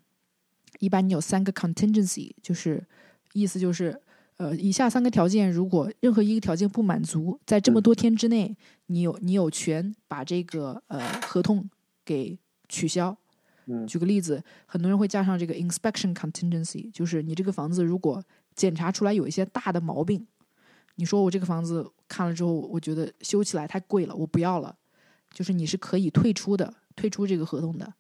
[0.78, 2.86] 一般你有三个 contingency，就是
[3.34, 3.99] 意思就是，
[4.36, 8.55] 呃，以下三个条件，如果任何一个条件不满足，在这么多天之内，
[8.86, 11.67] 你有你有权把这个呃合同
[12.05, 12.38] 给。
[12.70, 13.15] 取消，
[13.65, 18.24] 嗯举个例子，很多人会加上这个 inspection contingency，就是你这个房子如果
[18.55, 20.26] 检查出来有一些大的毛病，
[20.95, 24.76] 你说我这个房子看了之后，我觉得修起来太贵了，我不要了，
[25.32, 27.93] 就是你是可以退出的，退出这个合同的。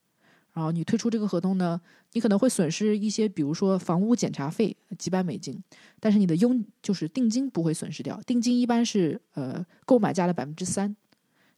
[0.53, 1.79] 然后你退出这个合同呢，
[2.13, 5.61] 你可能会损失一些，比如说房屋检查费几百美金，
[5.99, 10.95] 但是你的佣就是定金不会损失掉，定金一般是呃购买价的百分之三，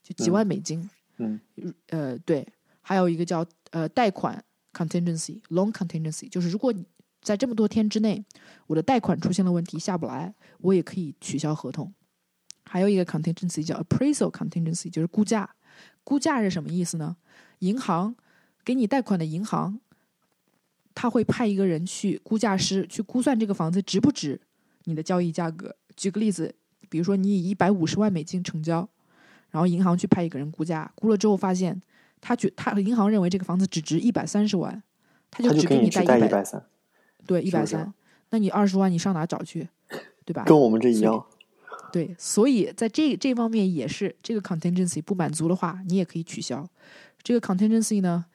[0.03, 0.89] 就几万美金。
[1.15, 1.39] 嗯
[1.87, 2.45] 呃，对，
[2.89, 6.83] 还有一个叫呃贷款 contingency loan contingency，就是如果你
[7.21, 8.25] 在这么多天之内，
[8.65, 11.93] 我的贷款出现了问题下不来，我也可以取消合同。
[12.65, 15.47] 还有一个 contingency 叫 appraisal contingency，就是估价。
[16.03, 17.15] 估价是什么意思呢？
[17.59, 18.15] 银行
[18.65, 19.79] 给你贷款的银行，
[20.95, 24.41] 他会派一个人去估价师去估算这个房子值不值
[24.85, 25.75] 你的交易价格。
[25.95, 26.55] 举个例子，
[26.89, 28.89] 比如说你以一百五十万美金成交，
[29.51, 31.79] 然后银行去派一个人估价，估了之后发现
[32.21, 34.81] 他觉他银行认为这个房子只值一百三十万，
[35.31, 36.63] 他就只给你贷一百，三，
[37.25, 37.93] 对，一百三。
[38.29, 39.67] 那你二十万你上哪找去？
[40.25, 40.43] 对吧？
[40.45, 41.25] 跟我们这一样。
[41.91, 46.67] 对，所以在这这方面也是这个 contingency 不满足的话，你也可以取消。
[47.23, 48.25] 这个 contingency 呢，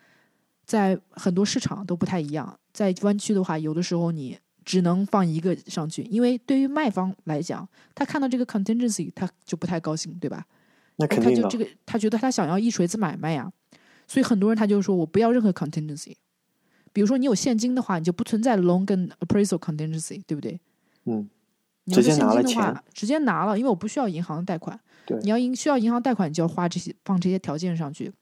[0.64, 2.58] 在很多市场都不太一样。
[2.72, 10.44] 在湾区的话，有的时候你只能放一个上去，因为对于卖方来讲，他看到这个 contingency 他就不太高兴，对吧？
[10.96, 13.52] 那肯定的他就这，个，他觉得他想要一锤子买卖呀，
[14.06, 16.14] 所以很多人他就说我不要任何 contingency。
[16.92, 20.60] 比如说你有现金的话，你就不存在 loan 跟 appraisal contingency，对不对？
[21.06, 21.28] 嗯，
[21.84, 24.78] 你要是现直接拿了金的话钱，直接拿了，因为我不需要银行贷款。
[25.04, 28.12] 对你要银需要银行贷款，你就要花这些放这些条件上去。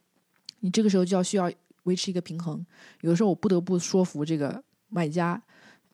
[0.61, 1.51] 你这个时候就要需要
[1.83, 2.64] 维持一个平衡。
[3.03, 5.43] 有的时候我不得不说服这个买家，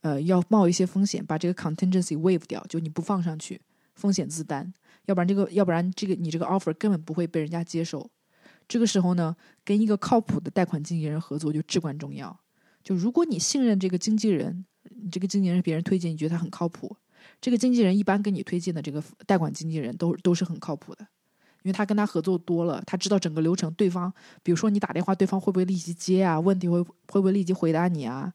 [0.03, 3.61] 呃，要冒一些风险，把这个 contingency waive 掉，就你不放上去，
[3.95, 4.72] 风险自担。
[5.07, 8.09] 要不然这个，要不然这个你这个 offer 根本不会被人家接受。
[8.69, 12.39] 这个时候呢，跟一个靠谱的贷款经纪人合作就至关重要。
[12.85, 16.97] 就如果你信任这个经纪人，你这个经纪人别人推荐，你觉得他很靠谱，
[17.41, 21.07] 这个经纪人一般跟你推荐的这个贷款经纪人都都是很靠谱的，
[21.62, 24.12] 因为他跟他合作多了，他知道整个流程，对方
[24.43, 26.39] 比如说你打电话，对方会不会立即接啊？
[26.39, 28.33] 问题会会不会立即回答你啊？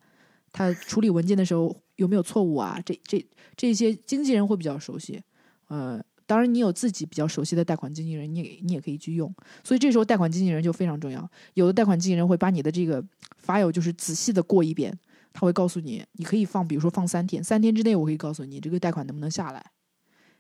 [0.52, 2.80] 他处理文件的时候有没有错误啊？
[2.86, 3.26] 这这
[3.56, 5.22] 这些经纪人会比较熟悉，
[5.68, 6.04] 呃，
[6.34, 9.32] 当然你有自己比较熟悉的贷款经纪人，你也你也可以去用，
[9.64, 11.30] 所以这时候贷款经纪人就非常重要。
[11.54, 13.04] 有的贷款经纪人会把你的这个
[13.46, 14.92] file 就是仔细的过一遍，
[15.32, 19.64] 他会告诉你，你可以放，比如说放三天，三天之内我可以告诉你这个贷款能不能下来。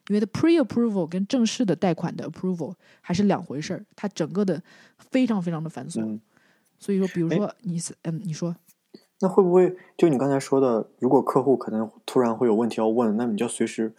[0.08, 4.64] 因为的 pre approval 跟正式的贷款的 approval 还是两回事儿，它整个的
[4.98, 6.02] 非常非常的繁琐。
[6.02, 6.20] 嗯，
[6.80, 8.56] 所以说，比如哎说你是嗯，你说
[9.20, 13.94] 那会不会就你刚才说的，如果客户可能突然会有问题要问，那你就随时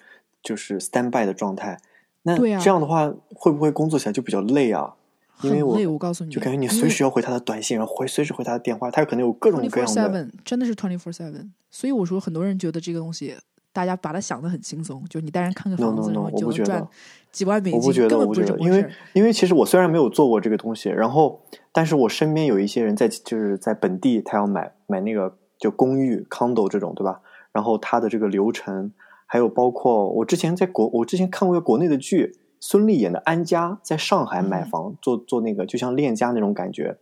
[0.44, 1.80] 就是 stand by 的状态。
[2.22, 4.94] 那这样的话，会不会工作起来就比较累啊？
[5.42, 10.02] 因为我我告诉你，就感觉你随时要回他的短信，然后回随时回他的电话，他有可能有各种各样的。
[10.02, 13.34] seven 真的是 twenty four seven，所以我说很多人觉得这个东西，
[13.72, 16.88] 大家把它想的很轻松，就你带人看个房子，然 no，后我不觉就能赚得，
[17.32, 18.90] 几万美金，我不觉得，根本不是我不觉得，因为。
[19.12, 21.42] 因为其实我虽然没有做过这个东西，然后
[21.72, 27.20] 但是我身边有一些人在就是在本地，他要买买那个就公寓 condo 这种，对吧？
[27.52, 28.92] 然后他的这个流程，
[29.34, 34.70] 还有包括我之前在国，我之前看过一个国内的剧，孙俪演的安家在上海买嗯。
[34.70, 36.98] 房，做做那个就像链家那种感觉，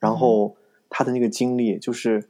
[0.00, 0.56] 然后
[0.88, 2.26] 他的那个经历就是，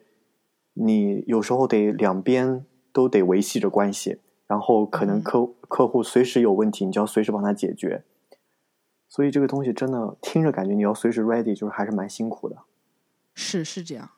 [0.72, 5.22] 你有时候得两边都得维系着关系，然后可能嗯。
[5.22, 8.02] 客客户随时有问题，你就要随时帮他解决。
[9.08, 12.56] 所以这个东西真的听着感觉你要随时 ready，就是还是蛮辛苦的。
[13.34, 14.10] 是是这样，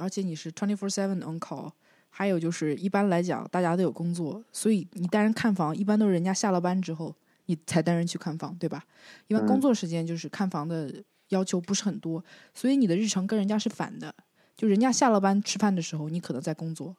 [0.00, 1.70] 而且你是 twenty four seven on call，
[2.14, 8.84] 还有就是一般来讲大家都有工作，所以你带人看房一般都是人家下了班之后你才带人去看房，对吧？
[9.28, 14.14] 因为嗯工作时间就是看房的要求不是很多，所以你的日程跟人家是反的，
[14.54, 16.94] 就人家下了班吃饭的时候你可能在工作，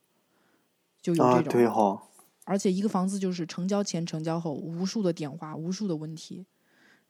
[1.00, 1.54] 就有啊，这种。
[1.54, 2.02] 对哈、
[2.46, 6.44] 而且一个房子就是成交前、成交后无数的电话、无数的问题，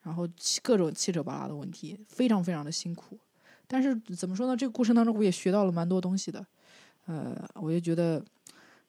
[0.02, 0.28] 然后
[0.62, 3.18] 各种七扯八拉的问题，非常非常的辛苦。
[3.66, 4.58] 但是怎么说呢？
[4.58, 6.46] 这个过程当中我也学到了蛮多东西的。
[7.06, 8.24] 呃，我就觉得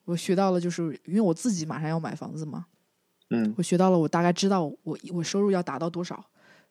[0.04, 2.66] 我学到了，就是因为我自己马上要买房子嘛，
[3.30, 6.24] 嗯我学到了，我大概知道我我收入要达到多少，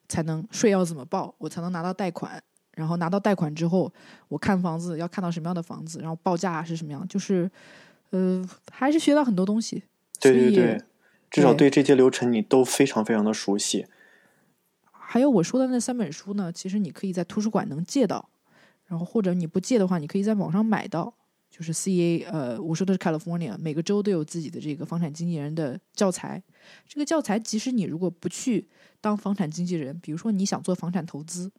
[0.07, 2.41] 才能税要怎么报，我才能拿到贷款。
[2.75, 3.93] 然后拿到贷款之后，
[4.27, 7.47] 我看房子要看到什么样的房子，然后报价是什么样，就是
[8.09, 9.83] 呃，还是学到很多东西。
[10.19, 10.81] 对对对，
[11.29, 13.85] 至少对对这些流程你都非常非常的熟悉。
[14.91, 18.27] 还有我说的那三本书呢，其实你可以在图书馆能借到，
[18.87, 21.13] 然后或者你不借的话，你可以在网上买到。
[21.55, 26.41] 就是 CA，呃，我说的是 California，每个州都有自己的这个房产经纪人的教材。
[26.87, 28.67] 这个教材，即使你如果不去
[28.99, 31.51] 当房产经纪人，比如说你想做房产投资，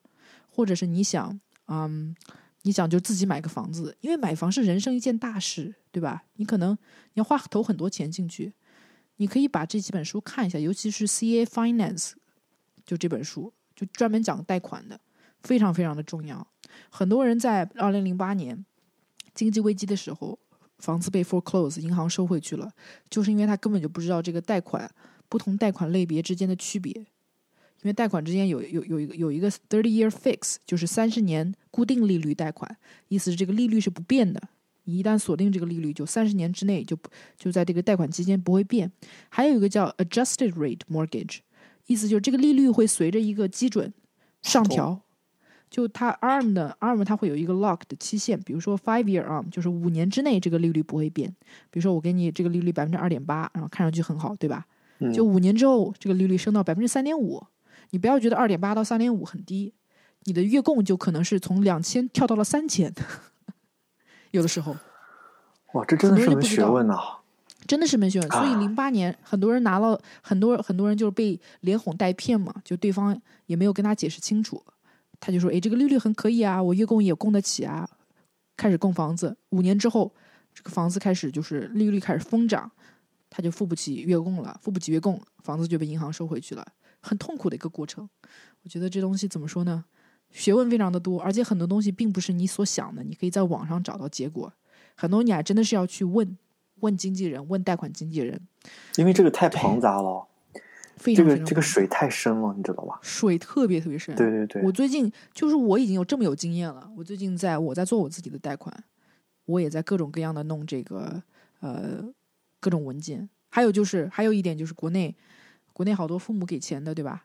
[0.51, 1.38] 或者是你想，
[1.68, 2.12] 嗯，
[2.62, 6.24] 你想就自己买个房子，因为买房是人生一件大事，对吧？
[6.38, 8.53] 你可能你要花投很多钱进去，
[9.18, 12.14] 你可以把这几本书看一下，尤其是 CA Finance，
[12.84, 14.99] 就这本书就专门讲贷款的，
[15.45, 16.45] 非常非常的重要。
[16.90, 18.66] 很多人在二零零八年
[19.35, 20.39] 经济危机的时候，
[20.78, 22.70] 房子被 foreclose，银行收回去了，
[23.11, 24.91] 就是因为他根本就不知道这个贷款
[25.28, 26.93] 不同贷款类别之间的区别。
[27.82, 32.76] 因为贷款之间有有有一个有一个 thirty year fix，就是三十年固定利率贷款，
[33.09, 34.41] 意思是这个利率是不变的。
[34.85, 38.91] 你一旦锁定这个利率，就三十年之内就不就在这个贷款期间不会变。
[39.28, 41.41] 还有一个叫 adjusted rate mortgage，
[41.87, 43.93] 意思就是这个利率会随着一个基准
[44.41, 45.03] 上调。
[45.75, 51.29] 就它 ARM 的 ARM 它会有一个 lock 的期限，比如说 five year ARM 就是五年之内这个利率不会变。
[51.68, 54.64] 比如说我给你这个利率百分之二点八，然后看上去很好，对吧？
[55.12, 57.45] 就五年之后这个利率升到百分之三点五。
[57.91, 59.75] 你不要觉得二点八到三点五很低，
[60.27, 62.95] 你的月供就可能是从两千跳到了三千，
[64.31, 64.77] 有的时候。
[65.75, 66.95] 哇，这真的是门学问呐！
[67.66, 68.31] 真的是门学问。
[68.31, 74.62] 所以零八年很多人拿了很多很多人就是被连哄带骗嘛，就对方也没有跟他解释清楚，
[75.21, 77.89] 他就说：“哎，这个利率很可以啊，我月供也供得起啊。”
[78.57, 80.15] 开始供房子，五年之后，
[80.55, 82.71] 这个房子开始就是利率开始疯涨，
[83.29, 86.65] 他就付不起月供了，付不起月供，房子就被银行收回去了。
[87.01, 88.09] 很痛苦的一个过程，
[88.62, 89.85] 我觉得这东西怎么说呢？
[90.31, 94.53] 学问非常的多，而且很多东西并不是你所想的，你可以在网上找到结果。
[94.95, 96.39] 很多你还真的是要去问
[96.81, 98.41] 问经纪人，问贷款经纪人，
[98.97, 100.29] 因为这个太庞杂了，
[100.97, 102.99] 非常这个这个水太深了，你知道吧？
[103.03, 104.14] 水特别特别深。
[104.16, 108.84] 对对对，我最近就是我已经有这么有经验了，我最近在我在做我自己的贷款，
[109.47, 111.22] 我也在各种各样的弄这个
[111.61, 112.05] 呃
[112.61, 115.14] 各种文件，还有就是还有一点就是国内。
[115.72, 117.24] 国内好多父母给钱的，对吧？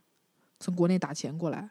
[0.59, 1.69] 从国内打钱过来，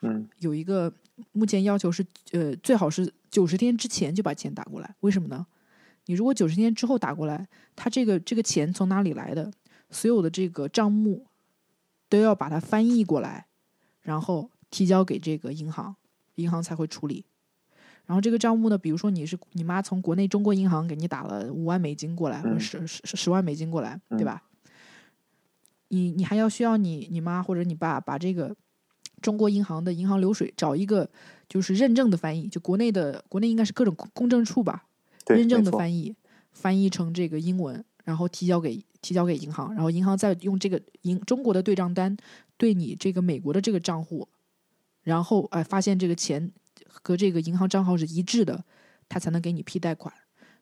[0.00, 0.90] 嗯，有一个
[1.32, 2.02] 目前要求是，
[2.32, 4.94] 呃，最好是九十天之前就把钱打过来。
[5.00, 5.46] 为什么呢？
[6.06, 7.46] 你如果九十天之后打过来，
[7.76, 9.52] 他这个这个钱从哪里来的？
[9.90, 11.26] 所有的这个账目
[12.08, 13.46] 都要把它翻译过来，
[14.02, 15.96] 然后提交给这个银行，
[16.36, 17.24] 银行才会处理。
[18.06, 24.42] 然后这个账目呢，比如说你是你妈从国内中国银行给你打了五万美金过来，或者十十十万美金过来，对吧？
[25.88, 28.56] 你你还要需要你你妈或者你爸把这个
[29.20, 31.08] 中国银行的银行流水找一个
[31.48, 34.86] 就是认证的翻译，就国内的国内应该是各种公证处吧，
[35.26, 36.16] 认证的翻译
[36.50, 42.16] 翻译成这个英文，然后提交给提交给银行，然后银行再用这个银中国的对账单
[42.56, 44.28] 对你这个美国的这个账户，
[45.02, 46.50] 然后哎发现这个钱
[46.86, 48.64] 和这个银行账号是一致的，
[49.08, 50.12] 他才能给你批贷款。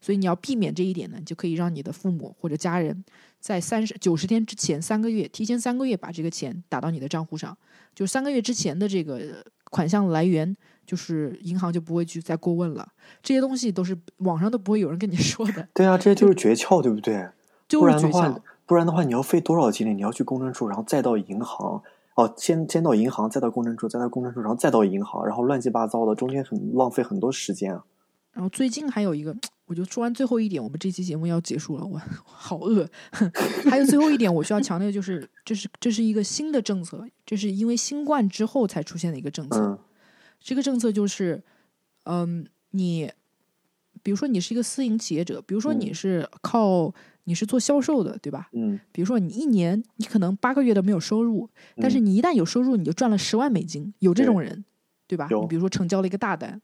[0.00, 3.04] 所以你要避免这一点呢，就可以让你的父母或者家人
[3.40, 7.58] 在三十九十天之前三个月，提前三个月把这个钱打到你的账户上。
[7.96, 10.56] 就三个月之前的这个款项来源，
[10.86, 12.86] 就是银行就不会去再过问了。
[13.22, 15.68] 这些东西都是网上都不会有人跟你 说的。
[15.74, 17.28] 对啊，这些就是诀窍，对不对？
[17.68, 18.40] 就是诀窍。
[18.66, 19.94] 不然的话，你要费多少精力？
[19.94, 21.82] 你要去公证处，然后再到银行。
[22.14, 27.84] 哦，先先到银行，再到公证处，再到公证处，然后再到银行，然后乱七八糟的，中间很浪费很多时间啊。
[28.32, 29.34] 然后最近还有一个。
[29.68, 32.88] 我就说完最后一点，我们这期节目要结束了，我好饿。
[33.68, 39.78] 还有最后一点，我需要强调就是，这是这是一个新的政策，这是因为新冠之后才出现的一个政策。
[40.40, 41.42] 这个政策就是，
[42.04, 43.12] 嗯，你
[44.02, 46.94] 比如说你是一个私营企业者，比如说你是靠
[47.24, 48.48] 你是做销售的，对吧？
[48.52, 48.80] 嗯。
[48.90, 54.64] 比如说你一年你可能八个月都没有收入，但是你一旦有收入，你就赚了十万美金，有这种人，
[55.06, 55.28] 对吧？
[55.30, 56.62] 你比如说成交了一个大单，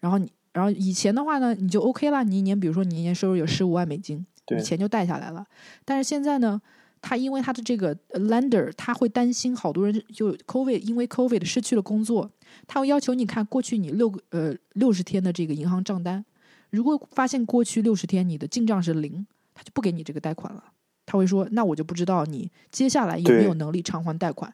[0.00, 0.30] 然后你。
[0.56, 4.24] 然后以前的话呢，你就 OK 了，你一年比如说你一年收入有十五万美金，
[4.56, 5.44] 你钱就贷下来了。
[5.84, 6.58] 但是现在呢，
[7.02, 12.30] 他因为他的这个 lender，他会担心好多人就 COVID，因为 COVID 失去了工作，
[12.66, 16.24] 他会要求你看过去你六个呃六十天的这个银行账单，
[16.70, 20.64] 如果发现过去六十天你的进账是零，他就不给你这个贷款了。
[21.04, 24.50] 他会说，那我就不知道你接下来有没有能力偿还贷款。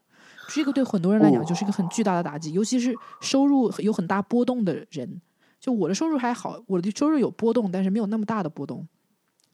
[0.49, 5.23] 这个对很多人来讲就是一个很巨大的打击，尤其是收入有很大波动的人。
[5.63, 8.85] 就我的收入还好，我的收入有波动，但是没有那么大的波动。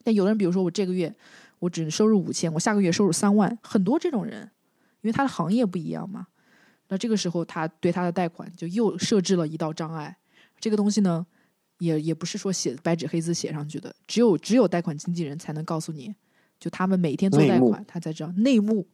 [0.03, 1.15] 但有的人，比如说我这个月
[1.59, 4.51] 我只收入五千，我下个月收入三万，很多这种人，
[5.03, 6.29] 因为他的行业不一样嘛。
[6.89, 10.17] 那这个时候他对他的贷款就又设置了一道障碍。
[10.59, 11.27] 这个东西呢，
[11.81, 16.15] 也也不是说写白纸黑字写上去的，只有只有贷款经纪人才能告诉你，
[16.59, 18.89] 就他们每天做贷款，他才知道内幕。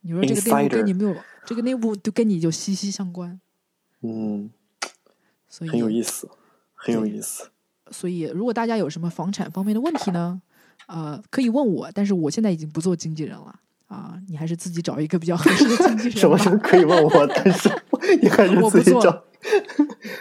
[0.00, 1.14] 你说这个内幕跟你没有，
[1.44, 3.38] 这个内幕就跟你就息息相关。
[4.00, 4.48] 嗯。
[5.60, 6.28] 很有意思，
[6.74, 7.50] 很有意思。
[7.90, 10.40] 所以，如果大家有什么房产方面的问题呢？
[10.86, 13.54] 呃，可以问我，但是我现在已经不做经纪人了
[13.86, 14.18] 啊！
[14.28, 16.12] 你还是自己找一个比较合适的经纪人。
[16.18, 17.68] 什么什么可以问我，但是
[18.20, 19.24] 你 还是自己找。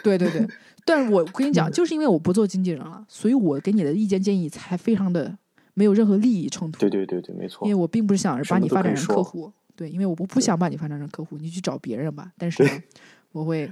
[0.04, 0.48] 对对对，
[0.86, 5.36] 但是我跟你讲，就是因为我不做经纪人了，所以我给你的意见建议才非常的
[5.74, 6.80] 没有任何利益冲突。
[6.80, 7.76] 对对对对，没错因为。
[7.82, 12.32] 我并不是想把你发展成客户，对，因为我不不想把你发展成客户，你去找别人吧。
[12.38, 12.70] 但是呢，
[13.32, 13.72] 我会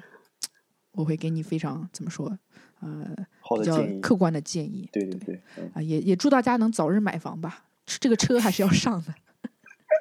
[0.92, 2.38] 我会给你非常怎么说，
[2.80, 3.16] 呃，
[3.58, 3.84] 比较。
[4.02, 7.66] 客观的建议对对对，嗯啊，也也祝大家能早日买房吧。
[7.86, 9.14] 这个车还是要上的，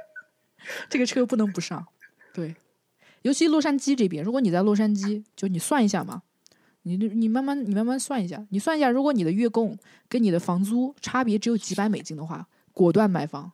[0.91, 1.86] 这个车不能不上。
[2.34, 2.55] 对，
[3.22, 6.22] 尤其洛杉矶这边，如果你在洛杉矶，就你算一下嘛，
[6.82, 9.76] 你你慢慢你慢慢算一下，你算一下，如果你的月供
[10.09, 13.53] 跟你的房租差别只有几百美金的话，果断买房。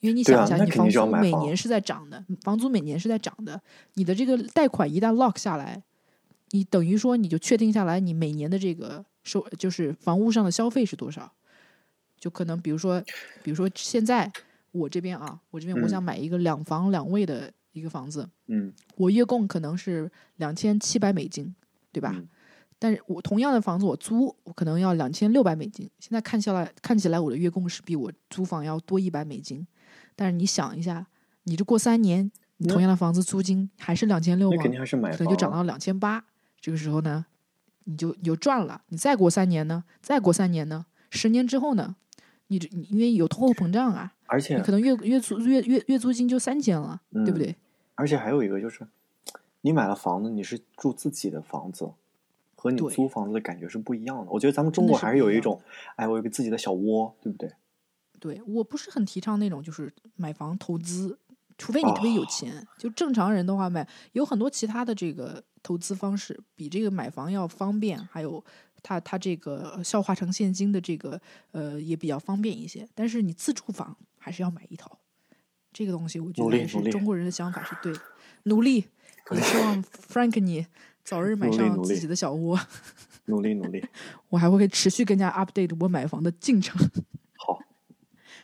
[0.00, 3.62] 因为你想一下，你房租每年是在涨的，房租每年是在涨的，
[3.94, 5.80] 你的这个贷款一旦 lock 下来，
[6.52, 11.32] 你等于说你就确定下来，你每年的这个收就是房屋上的消费是多少，
[12.18, 13.02] 就可能比如说，
[13.42, 14.30] 比如说现在
[14.70, 21.54] 我这边啊，我这边我嗯想买一个两房两卫的一个房子，嗯我月供可能是两千七百美金，
[21.90, 22.14] 对吧？
[22.16, 22.28] 嗯
[22.78, 25.88] 但是我同样的房子我租，我可能要两千六百美金。
[26.00, 29.64] 现在看下来，看起来我的月供是比我租房要多一百美金。
[30.16, 31.06] 但是你想一下，
[31.44, 34.68] 你这过三年，你同样的房子租金还是两千六肯？
[34.68, 35.12] 定还是买。
[35.12, 36.24] 可能就涨到两千八。
[36.62, 37.26] 这个时候呢，
[37.84, 38.82] 你就你就赚了。
[38.88, 39.84] 你再过三年呢？
[40.00, 40.86] 再过三年呢？
[41.10, 41.96] 十年之后呢？
[42.46, 47.56] 你这你因为有通货膨胀啊，而且你可能月月租月月月租金就三千了，对不嗯对？
[47.94, 48.86] 而且还有一个就是，
[49.62, 51.92] 你买了房子，你是住自己的房子，
[52.54, 54.30] 和你租房子的感觉是不一样的。
[54.30, 55.60] 我觉得咱们中国还是有一种，
[55.96, 57.50] 哎，我有个自己的小窝，对不对？
[58.20, 61.18] 对我不是很提倡那种就是买房投资，
[61.56, 62.66] 除非你特别有哦钱。
[62.78, 68.44] 就正常人的话买，有很多其他的这个投资方式比这个买房要方便，还有
[68.82, 71.20] 它它这个消化成现金的这个
[71.52, 72.88] 呃也比较方便一些。
[72.94, 74.98] 但是你自住房还是要买一套，
[75.72, 78.00] 这个东西我觉得是努力努力中国人的想法是对的，
[78.44, 78.84] 努力。
[79.30, 80.66] 也希望 Frank 你
[81.04, 82.58] 早日买上自己的小窝，
[83.26, 83.82] 努力努力，
[84.28, 86.76] 我还会持续更加 update 我买房的进程。
[87.36, 87.60] 好，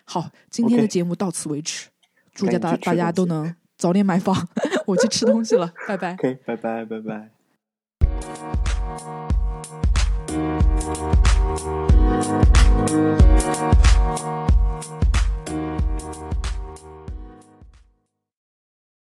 [0.04, 1.88] 好，今天的节目到此为止，
[2.32, 4.48] 祝大大家东西都能早点买房。
[4.86, 6.12] 我去吃东西了，拜拜。
[6.14, 7.37] OK，拜拜拜拜。